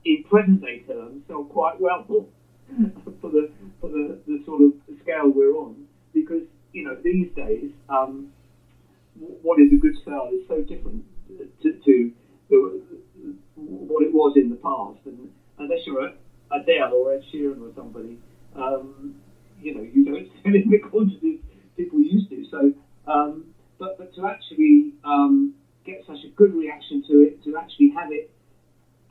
in 0.06 0.24
present 0.24 0.62
day 0.62 0.80
terms, 0.80 1.24
sold 1.28 1.50
quite 1.50 1.80
well 1.80 2.04
for 3.22 3.30
the 3.30 3.52
for 3.80 3.90
the, 3.90 4.20
the 4.28 4.42
sort 4.46 4.62
of 4.62 4.74
scale 5.02 5.30
we're 5.30 5.56
on. 5.56 5.88
Because 6.14 6.44
you 6.74 6.84
know 6.84 6.98
these 7.04 7.30
days, 7.36 7.72
um, 7.90 8.32
what 9.16 9.60
is 9.60 9.72
a 9.72 9.78
good 9.78 9.96
sale 10.06 10.30
is 10.34 10.48
so 10.48 10.62
different 10.62 11.06
to, 11.62 11.74
to 11.86 12.12
the, 12.50 12.82
what 13.56 14.04
it 14.04 14.14
was 14.14 14.34
in 14.36 14.50
the 14.50 14.56
past. 14.58 15.00
And 15.06 15.32
unless 15.58 15.80
you're 15.86 16.06
a 16.06 16.14
Adele 16.52 16.94
or 16.94 17.14
Ed 17.14 17.24
Sheeran 17.34 17.62
or 17.62 17.72
somebody, 17.76 18.18
um, 18.56 19.16
you 19.62 19.74
know, 19.74 19.82
you 19.82 20.04
don't 20.04 20.28
sell 20.44 20.54
in 20.54 20.70
the 20.70 20.80
quantities 20.80 21.40
people 21.78 22.00
used 22.00 22.30
to. 22.30 22.46
So, 22.50 22.74
um, 23.12 23.46
but 23.80 23.98
but 23.98 24.14
to 24.16 24.28
actually 24.28 24.94
um, 25.04 25.54
get 25.86 26.04
such 26.06 26.24
a 26.26 26.30
good 26.36 26.54
reaction 26.54 27.04
to 27.08 27.22
it, 27.22 27.44
to 27.46 27.58
actually 27.58 27.92
have 27.96 28.12
it 28.12 28.32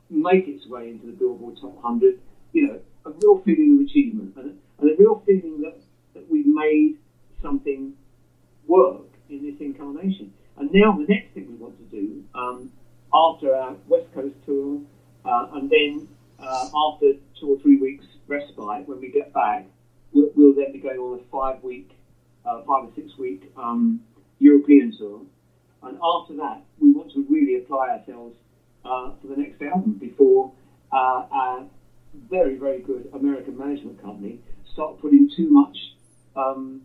make 0.09 0.47
its 0.47 0.67
way 0.67 0.89
into 0.89 1.07
the 1.07 1.13
Billboard 1.13 1.55
Top 1.59 1.73
100, 1.75 2.19
you 2.53 2.67
know, 2.67 2.79
a 3.05 3.11
real 3.23 3.41
feeling 3.43 3.79
of 3.79 3.87
achievement 3.87 4.33
and, 4.35 4.57
and 4.79 4.91
a 4.91 4.95
real 4.97 5.23
feeling 5.25 5.61
that, 5.61 5.77
that 6.13 6.29
we've 6.29 6.45
made 6.45 6.97
something 7.41 7.93
work 8.67 9.07
in 9.29 9.43
this 9.43 9.55
incarnation. 9.59 10.33
And 10.57 10.69
now 10.81 10.97
the 10.97 11.05
next 11.05 11.33
thing 11.33 11.47
we 11.47 11.55
want 11.55 11.77
to 11.77 11.95
do 11.95 12.23
um, 12.33 12.71
after 13.13 13.55
our 13.55 13.75
West 13.87 14.11
Coast 14.15 14.35
tour, 14.45 14.81
uh, 15.25 15.47
and 15.53 15.69
then 15.69 16.07
uh, 16.39 16.69
after 16.87 17.13
two 17.39 17.53
or 17.53 17.59
three 17.59 17.77
weeks 17.77 18.05
respite, 18.27 18.87
when 18.87 18.99
we 18.99 19.11
get 19.11 19.31
back, 19.31 19.65
we'll, 20.11 20.31
we'll 20.35 20.55
then 20.55 20.71
be 20.71 20.79
going 20.79 20.97
on 20.97 21.19
a 21.19 21.23
five 21.31 21.63
week, 21.63 21.91
uh, 22.45 22.61
five 22.61 22.85
or 22.85 22.91
six 22.95 23.15
week 23.19 23.51
um, 23.57 24.01
European 24.39 24.95
tour. 24.97 25.21
And 25.83 25.99
after 26.03 26.35
that, 26.37 26.63
we 26.79 26.91
want 26.91 27.11
to 27.13 27.25
really 27.29 27.63
apply 27.63 27.89
ourselves 27.89 28.35
uh, 28.83 29.11
for 29.21 29.27
the 29.27 29.35
next 29.35 29.61
album 29.61 29.93
before 29.93 30.51
uh, 30.91 31.25
our 31.31 31.65
very, 32.29 32.57
very 32.57 32.79
good 32.79 33.07
American 33.13 33.55
management 33.55 34.01
company 34.01 34.39
start 34.73 34.99
putting 34.99 35.29
too 35.35 35.49
much 35.51 35.77
um, 36.35 36.81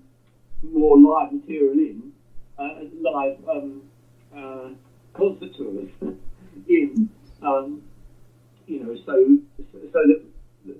more 0.62 0.98
live 0.98 1.32
material 1.32 1.72
in, 1.72 2.12
uh, 3.26 3.52
live 3.52 3.80
um, 4.34 4.78
concert 5.14 5.54
tours 5.56 5.88
in, 6.68 7.08
um, 7.42 7.82
you 8.66 8.82
know, 8.82 8.96
so 9.06 9.38
so 9.72 9.78
that 9.92 10.22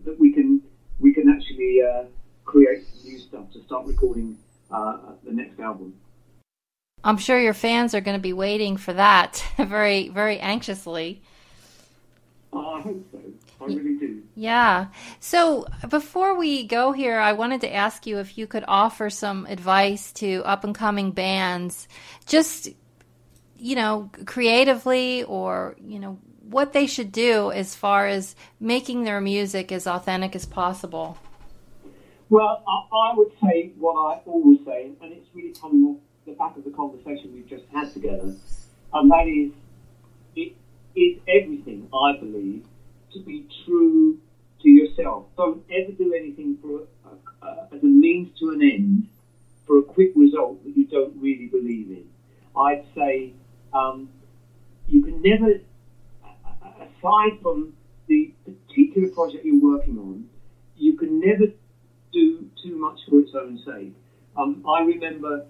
that 0.05 0.19
we 0.19 0.33
can 0.33 0.63
we 0.99 1.13
can 1.13 1.29
actually 1.29 1.81
uh, 1.83 2.05
create 2.45 2.85
new 3.05 3.19
stuff 3.19 3.51
to 3.53 3.63
start 3.65 3.87
recording 3.87 4.37
uh, 4.71 4.99
the 5.25 5.33
next 5.33 5.59
album. 5.61 5.95
I'm 7.05 7.19
sure 7.19 7.41
your 7.41 7.55
fans 7.55 7.95
are 7.95 8.01
going 8.01 8.17
to 8.17 8.23
be 8.23 8.33
waiting 8.33 8.77
for 8.77 8.93
that 8.93 9.45
very, 9.59 10.09
very 10.09 10.41
anxiously. 10.41 11.23
Oh, 12.53 12.75
I 12.75 12.81
hope 12.81 13.05
so. 13.13 13.21
I 13.61 13.65
really 13.65 13.97
do. 13.97 14.23
Yeah. 14.35 14.89
So 15.21 15.67
before 15.89 16.37
we 16.37 16.67
go 16.67 16.93
here, 16.93 17.19
I 17.19 17.33
wanted 17.33 17.63
to 17.63 17.75
ask 17.75 18.07
you 18.07 18.19
if 18.19 18.37
you 18.37 18.47
could 18.47 18.65
offer 18.69 19.09
some 19.09 19.47
advice 19.47 20.13
to 20.15 20.43
up 20.45 20.65
and 20.65 20.75
coming 20.75 21.13
bands, 21.13 21.89
just, 22.27 22.69
you 23.57 23.77
know, 23.77 24.11
creatively 24.27 25.23
or, 25.25 25.77
you 25.83 25.99
know, 25.99 26.19
what 26.51 26.73
they 26.73 26.87
should 26.87 27.11
do 27.11 27.51
as 27.51 27.75
far 27.75 28.07
as 28.07 28.37
making 28.61 29.05
their 29.05 29.21
music 29.21 29.73
as 29.73 29.87
authentic 29.87 30.37
as 30.37 30.47
possible. 30.47 31.19
Well, 32.29 32.63
I, 32.67 33.11
I 33.11 33.15
would 33.17 33.33
say 33.43 33.73
what 33.79 33.95
I 33.95 34.21
always 34.27 34.59
say, 34.65 34.91
and 35.01 35.13
it's 35.13 35.29
really 35.35 35.53
coming 35.53 35.85
off 35.85 35.97
the 36.27 36.33
back 36.33 36.57
of 36.57 36.65
the 36.65 36.71
conversation 36.71 37.33
we've 37.33 37.49
just 37.49 37.65
had 37.73 37.93
together, 37.93 38.35
and 38.93 39.11
that 39.11 39.27
is, 39.29 39.53
it 40.35 40.55
is 40.97 41.19
everything, 41.29 41.89
I 41.95 42.19
believe, 42.19 42.65
to 43.17 43.25
be 43.25 43.47
true 43.65 44.19
to 44.63 44.69
yourself. 44.69 45.27
Don't 45.37 45.63
ever 45.71 45.93
do 45.93 46.13
anything 46.13 46.59
for 46.61 46.87
a, 47.05 47.47
a, 47.47 47.69
as 47.75 47.83
a 47.83 47.87
means 47.87 48.29
to 48.39 48.51
an 48.51 48.63
end 48.63 49.07
for 49.67 49.79
a 49.79 49.83
quick 49.83 50.13
result 50.15 50.63
that 50.65 50.77
you 50.77 50.85
don't 50.85 51.17
really 51.21 51.47
believe 51.47 51.91
in. 51.91 52.09
I'd 52.57 52.85
say 52.95 53.35
um, 53.73 54.09
you 54.87 55.03
can 55.03 55.21
never, 55.23 55.61
aside 56.81 57.41
from 57.43 57.75
the 58.07 58.33
particular 58.45 59.09
project 59.09 59.45
you're 59.45 59.61
working 59.61 59.99
on, 59.99 60.29
you 60.77 60.97
can 60.97 61.21
never 61.21 61.47
do 62.13 62.49
too 62.63 62.77
much 62.77 63.01
for 63.09 63.21
its 63.21 63.33
own 63.35 63.59
sake. 63.65 63.95
Um, 64.37 64.63
I 64.69 64.81
remember 64.81 65.47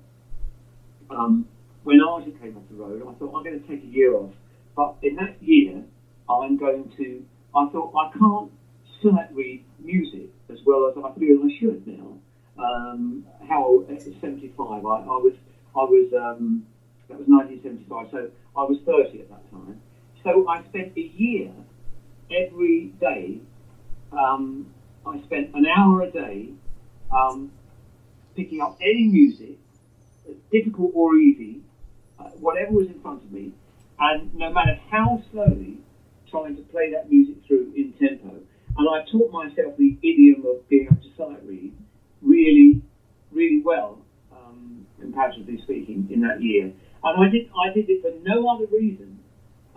um, 1.11 1.47
when 1.85 2.01
Argent 2.01 2.41
came 2.41 2.57
off 2.57 2.63
the 2.71 2.77
road, 2.77 3.03
I 3.03 3.13
thought 3.19 3.35
I'm 3.37 3.45
going 3.45 3.61
to 3.61 3.67
take 3.67 3.83
a 3.83 3.87
year 3.87 4.15
off. 4.15 4.33
But 4.75 4.97
in 5.03 5.17
that 5.17 5.43
year, 5.43 5.85
I'm 6.29 6.57
going 6.57 6.93
to 6.97 7.25
I 7.57 7.67
thought 7.71 7.95
I 7.97 8.17
can't 8.19 8.53
sight 9.03 9.35
read 9.35 9.65
music 9.79 10.29
as 10.51 10.59
well 10.67 10.87
as 10.87 10.97
I 11.03 11.19
feel 11.19 11.43
I 11.43 11.59
should 11.59 11.87
now. 11.87 12.19
Um, 12.59 13.27
how 13.49 13.85
at 13.89 14.03
75, 14.03 14.59
I, 14.59 14.89
I 14.89 15.05
was 15.05 15.33
I 15.75 15.81
was 15.81 16.13
um, 16.13 16.67
that 17.09 17.19
was 17.19 17.27
1975, 17.29 18.09
so 18.11 18.31
I 18.57 18.63
was 18.65 18.79
30 18.85 19.21
at 19.21 19.29
that 19.31 19.51
time. 19.51 19.81
So 20.23 20.49
I 20.49 20.63
spent 20.65 20.93
a 20.97 21.01
year 21.01 21.53
every 22.31 22.93
day. 23.01 23.41
Um, 24.13 24.67
I 25.07 25.21
spent 25.23 25.55
an 25.55 25.67
hour 25.67 26.03
a 26.03 26.11
day 26.11 26.51
um, 27.11 27.53
picking 28.35 28.61
up 28.61 28.77
any 28.81 29.05
music, 29.05 29.59
difficult 30.59 30.93
or 30.95 31.17
easy, 31.17 31.61
uh, 32.19 32.31
whatever 32.41 32.73
was 32.73 32.89
in 32.89 33.01
front 33.01 33.23
of 33.23 33.33
me, 33.33 33.53
and 33.99 34.35
no 34.35 34.51
matter 34.51 34.79
how 34.91 35.23
slowly 35.33 35.79
trying 36.31 36.57
to 36.57 36.63
play 36.63 36.91
that 36.91 37.11
music 37.11 37.37
through 37.47 37.73
in 37.75 37.93
tempo. 37.99 38.41
And 38.79 38.89
I 38.89 39.05
taught 39.11 39.33
myself 39.33 39.77
the 39.79 39.97
idiom 40.03 40.45
of 40.45 40.69
being 40.69 40.87
able 40.87 40.97
to 40.97 41.17
sight 41.17 41.47
read 41.47 41.73
really, 42.21 42.83
really 43.33 43.63
well, 43.65 44.03
um, 44.33 44.87
comparatively 45.01 45.59
speaking, 45.63 46.09
in 46.11 46.21
that 46.21 46.43
year. 46.43 46.73
And 47.03 47.25
I 47.25 47.31
did, 47.31 47.49
I 47.57 47.73
did 47.73 47.89
it 47.89 48.03
for 48.03 48.11
no 48.23 48.49
other 48.49 48.67
reason 48.67 49.19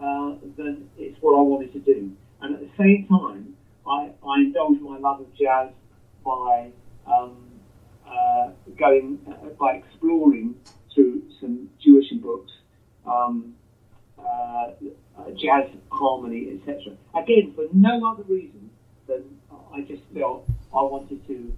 uh, 0.02 0.36
than 0.58 0.90
it's 0.98 1.18
what 1.22 1.38
I 1.38 1.42
wanted 1.42 1.72
to 1.74 1.80
do. 1.80 2.12
And 2.42 2.56
at 2.56 2.60
the 2.62 2.70
same 2.78 3.08
time, 3.08 3.56
I, 3.88 4.12
I 4.26 4.42
indulged 4.42 4.82
my 4.82 4.98
love 4.98 5.22
of 5.22 5.28
jazz 5.36 5.72
by 6.26 6.72
um, 7.06 7.38
uh, 8.10 8.52
going, 8.78 9.20
uh, 9.28 9.50
by 9.60 9.74
exploring 9.74 10.56
through 10.94 11.22
some 11.40 11.70
Jewish 11.80 12.12
books. 12.12 12.52
Um, 13.06 13.56
uh, 14.18 14.72
uh, 15.18 15.32
jazz 15.32 15.70
harmony, 15.92 16.50
etc. 16.54 16.94
Again, 17.16 17.54
for 17.56 17.66
no 17.74 18.12
other 18.12 18.24
reason 18.24 18.70
than 19.08 19.24
I 19.74 19.82
just 19.82 20.04
felt 20.14 20.46
I 20.74 20.82
wanted 20.82 21.26
to 21.28 21.54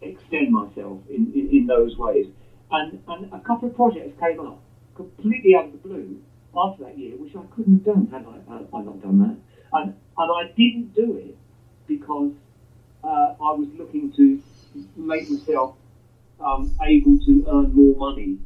extend 0.00 0.52
myself 0.52 1.00
in, 1.08 1.32
in, 1.34 1.48
in 1.50 1.66
those 1.66 1.96
ways. 1.96 2.26
And, 2.70 3.02
and 3.08 3.32
a 3.32 3.40
couple 3.40 3.68
of 3.68 3.76
projects 3.76 4.18
came 4.20 4.40
up 4.40 4.62
completely 4.94 5.54
out 5.54 5.66
of 5.66 5.72
the 5.72 5.78
blue 5.78 6.22
after 6.56 6.84
that 6.84 6.98
year, 6.98 7.16
which 7.16 7.34
I 7.36 7.42
couldn't 7.54 7.74
have 7.74 7.84
done 7.84 8.08
had 8.10 8.26
I, 8.26 8.52
had 8.52 8.68
I 8.72 8.82
not 8.82 9.02
done 9.02 9.18
that. 9.18 9.36
And, 9.72 9.94
and 10.16 10.30
I 10.32 10.52
didn't 10.56 10.94
do 10.94 11.16
it 11.16 11.36
because 11.86 12.32
uh, 13.04 13.34
I 13.40 13.52
was 13.52 13.68
looking 13.78 14.12
to 14.12 14.40
make 14.96 15.30
myself 15.30 15.76
um, 16.40 16.74
able 16.82 17.18
to 17.18 17.44
earn 17.48 17.72
more 17.74 17.96
money 17.96 18.38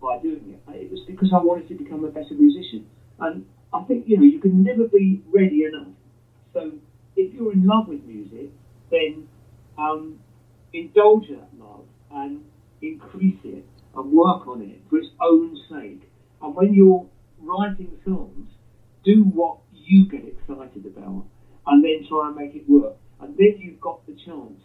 by 0.00 0.18
doing 0.18 0.58
it. 0.66 0.74
It 0.74 0.90
was 0.90 1.00
because 1.06 1.32
I 1.32 1.38
wanted 1.38 1.68
to 1.68 1.74
become 1.74 2.04
a 2.04 2.10
better 2.10 2.34
musician. 2.34 2.86
And 3.18 3.46
I 3.72 3.82
think, 3.84 4.08
you 4.08 4.16
know, 4.16 4.24
you 4.24 4.40
can 4.40 4.62
never 4.62 4.86
be 4.88 5.22
ready 5.32 5.64
enough. 5.64 5.94
So 6.52 6.72
if 7.16 7.32
you're 7.32 7.52
in 7.52 7.66
love 7.66 7.88
with 7.88 8.04
music, 8.04 8.50
then 8.90 9.28
um, 9.78 10.18
indulge 10.72 11.28
that 11.28 11.48
love 11.58 11.84
and 12.10 12.44
increase 12.80 13.38
it 13.44 13.64
and 13.94 14.12
work 14.12 14.46
on 14.46 14.62
it 14.62 14.80
for 14.90 14.98
its 14.98 15.08
own 15.20 15.56
sake. 15.70 16.02
And 16.40 16.54
when 16.54 16.74
you're 16.74 17.08
writing 17.40 17.96
songs, 18.04 18.48
do 19.04 19.24
what 19.24 19.58
you 19.72 20.06
get 20.06 20.24
excited 20.26 20.86
about 20.86 21.26
and 21.66 21.84
then 21.84 22.06
try 22.08 22.28
and 22.28 22.36
make 22.36 22.54
it 22.54 22.68
work. 22.68 22.96
And 23.20 23.36
then 23.36 23.58
you've 23.58 23.80
got 23.80 24.04
the 24.06 24.14
chance. 24.14 24.60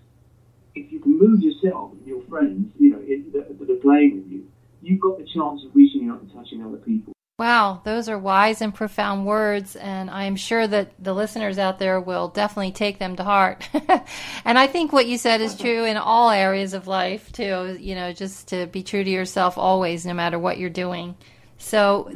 If 0.85 0.91
you 0.91 0.99
can 0.99 1.17
move 1.17 1.41
yourself 1.41 1.91
and 1.93 2.05
your 2.05 2.21
friends, 2.23 2.71
you 2.79 2.91
know, 2.91 2.99
in, 2.99 3.31
that, 3.33 3.57
that 3.59 3.69
are 3.69 3.75
playing 3.77 4.17
with 4.17 4.31
you, 4.31 4.47
you've 4.81 5.01
got 5.01 5.17
the 5.17 5.25
chance 5.25 5.63
of 5.65 5.75
reaching 5.75 6.09
out 6.09 6.21
and 6.21 6.31
touching 6.33 6.63
other 6.63 6.77
people. 6.77 7.13
Wow, 7.39 7.81
those 7.83 8.09
are 8.09 8.17
wise 8.17 8.63
and 8.63 8.73
profound 8.73 9.27
words, 9.27 9.75
and 9.75 10.09
I'm 10.09 10.35
sure 10.35 10.65
that 10.65 10.91
the 10.97 11.13
listeners 11.13 11.59
out 11.59 11.77
there 11.77 11.99
will 12.01 12.29
definitely 12.29 12.71
take 12.71 12.97
them 12.97 13.15
to 13.15 13.23
heart. 13.23 13.69
and 14.43 14.57
I 14.57 14.65
think 14.65 14.91
what 14.91 15.05
you 15.05 15.19
said 15.19 15.39
is 15.39 15.55
true 15.55 15.83
in 15.83 15.97
all 15.97 16.31
areas 16.31 16.73
of 16.73 16.87
life, 16.87 17.31
too. 17.31 17.77
You 17.79 17.93
know, 17.93 18.11
just 18.11 18.47
to 18.47 18.65
be 18.65 18.81
true 18.81 19.03
to 19.03 19.09
yourself 19.09 19.55
always, 19.55 20.03
no 20.03 20.15
matter 20.15 20.39
what 20.39 20.57
you're 20.57 20.71
doing. 20.71 21.15
So, 21.59 22.11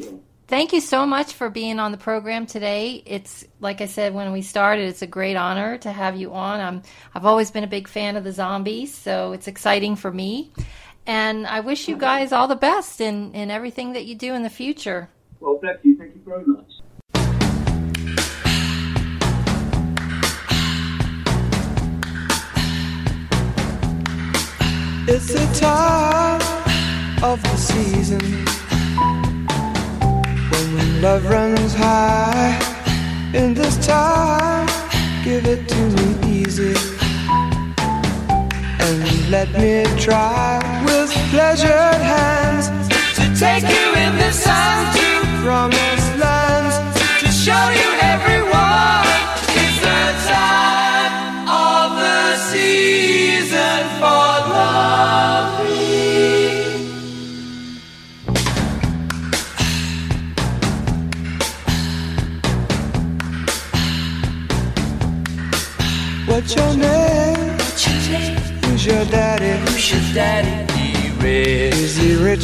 thank 0.52 0.74
you 0.74 0.82
so 0.82 1.06
much 1.06 1.32
for 1.32 1.50
being 1.50 1.80
on 1.80 1.94
the 1.94 1.98
program 1.98 2.46
today. 2.46 3.02
It's 3.06 3.46
like 3.62 3.80
I 3.80 3.86
said 3.86 4.14
when 4.14 4.34
we 4.34 4.42
started, 4.42 4.90
it's 4.90 5.02
a 5.02 5.08
great 5.08 5.38
honor 5.38 5.78
to 5.78 5.92
have 5.92 6.18
you 6.18 6.34
on. 6.34 6.60
I'm 6.60 6.84
I've 7.16 7.26
always 7.26 7.50
been 7.50 7.64
a 7.64 7.68
big 7.68 7.88
fan 7.88 8.18
of 8.18 8.26
the 8.26 8.34
zombies, 8.34 8.94
so 8.94 9.32
it's 9.32 9.48
exciting 9.48 9.96
for 9.96 10.12
me. 10.12 10.52
And 11.08 11.48
I 11.48 11.62
wish 11.62 11.88
you 11.88 11.96
guys 11.96 12.34
all 12.34 12.50
the 12.50 12.58
best 12.58 13.00
in, 13.00 13.34
in 13.34 13.50
everything 13.50 13.94
that 13.94 14.06
you 14.06 14.14
do 14.14 14.34
in 14.34 14.44
the 14.44 14.50
future. 14.50 15.10
Well, 15.40 15.58
bless 15.58 15.78
you. 15.84 15.98
Thank 15.98 16.16
you 16.16 16.22
very 16.26 16.46
much. 16.46 16.66
It's 25.08 25.28
the 25.34 25.60
time 25.60 26.42
of 27.24 27.42
the 27.42 27.56
season 27.56 28.51
when 30.74 31.02
love 31.02 31.24
runs 31.30 31.74
high. 31.74 32.60
In 33.34 33.54
this 33.54 33.76
time, 33.86 34.68
give 35.24 35.46
it 35.46 35.68
to 35.68 35.82
me 35.96 36.42
easy 36.42 36.76
and 38.92 39.30
let 39.30 39.50
me 39.60 39.86
try 39.98 40.60
with 40.86 41.12
pleasured 41.30 42.02
hands 42.14 42.68
to 43.18 43.24
take 43.40 43.64
you 43.64 43.88
in 44.06 44.18
the 44.18 44.32
sun 44.32 44.96
to 44.96 45.08
promised 45.44 46.01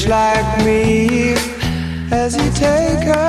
like 0.08 0.66
me? 0.66 1.36
as 2.12 2.36
he 2.36 2.50
take 2.52 3.08
us 3.08 3.27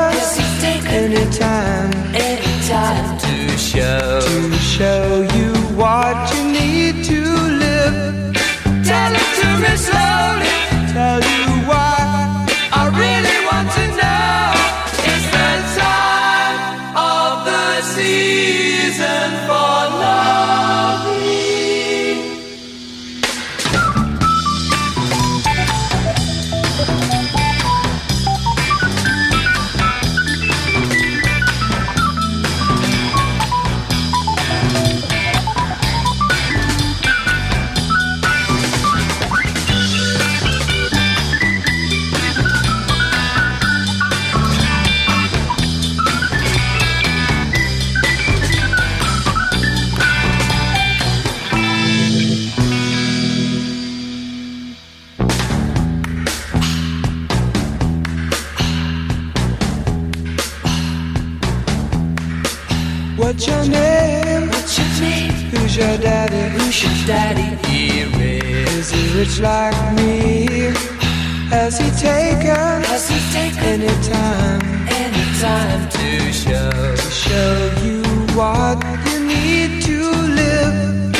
he 73.80 73.86
taken 73.86 73.98
any 73.98 74.08
time? 74.08 74.60
Any 74.88 75.38
time 75.40 75.88
to 75.88 76.32
show 76.32 76.96
to 76.96 77.10
show 77.10 77.70
you 77.84 78.02
what 78.36 78.82
you 79.06 79.24
need 79.26 79.82
to 79.82 79.98
live? 80.40 81.12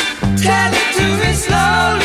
Tell 0.42 0.72
it 0.72 0.94
to 0.96 1.26
me 1.26 1.32
slowly. 1.34 1.97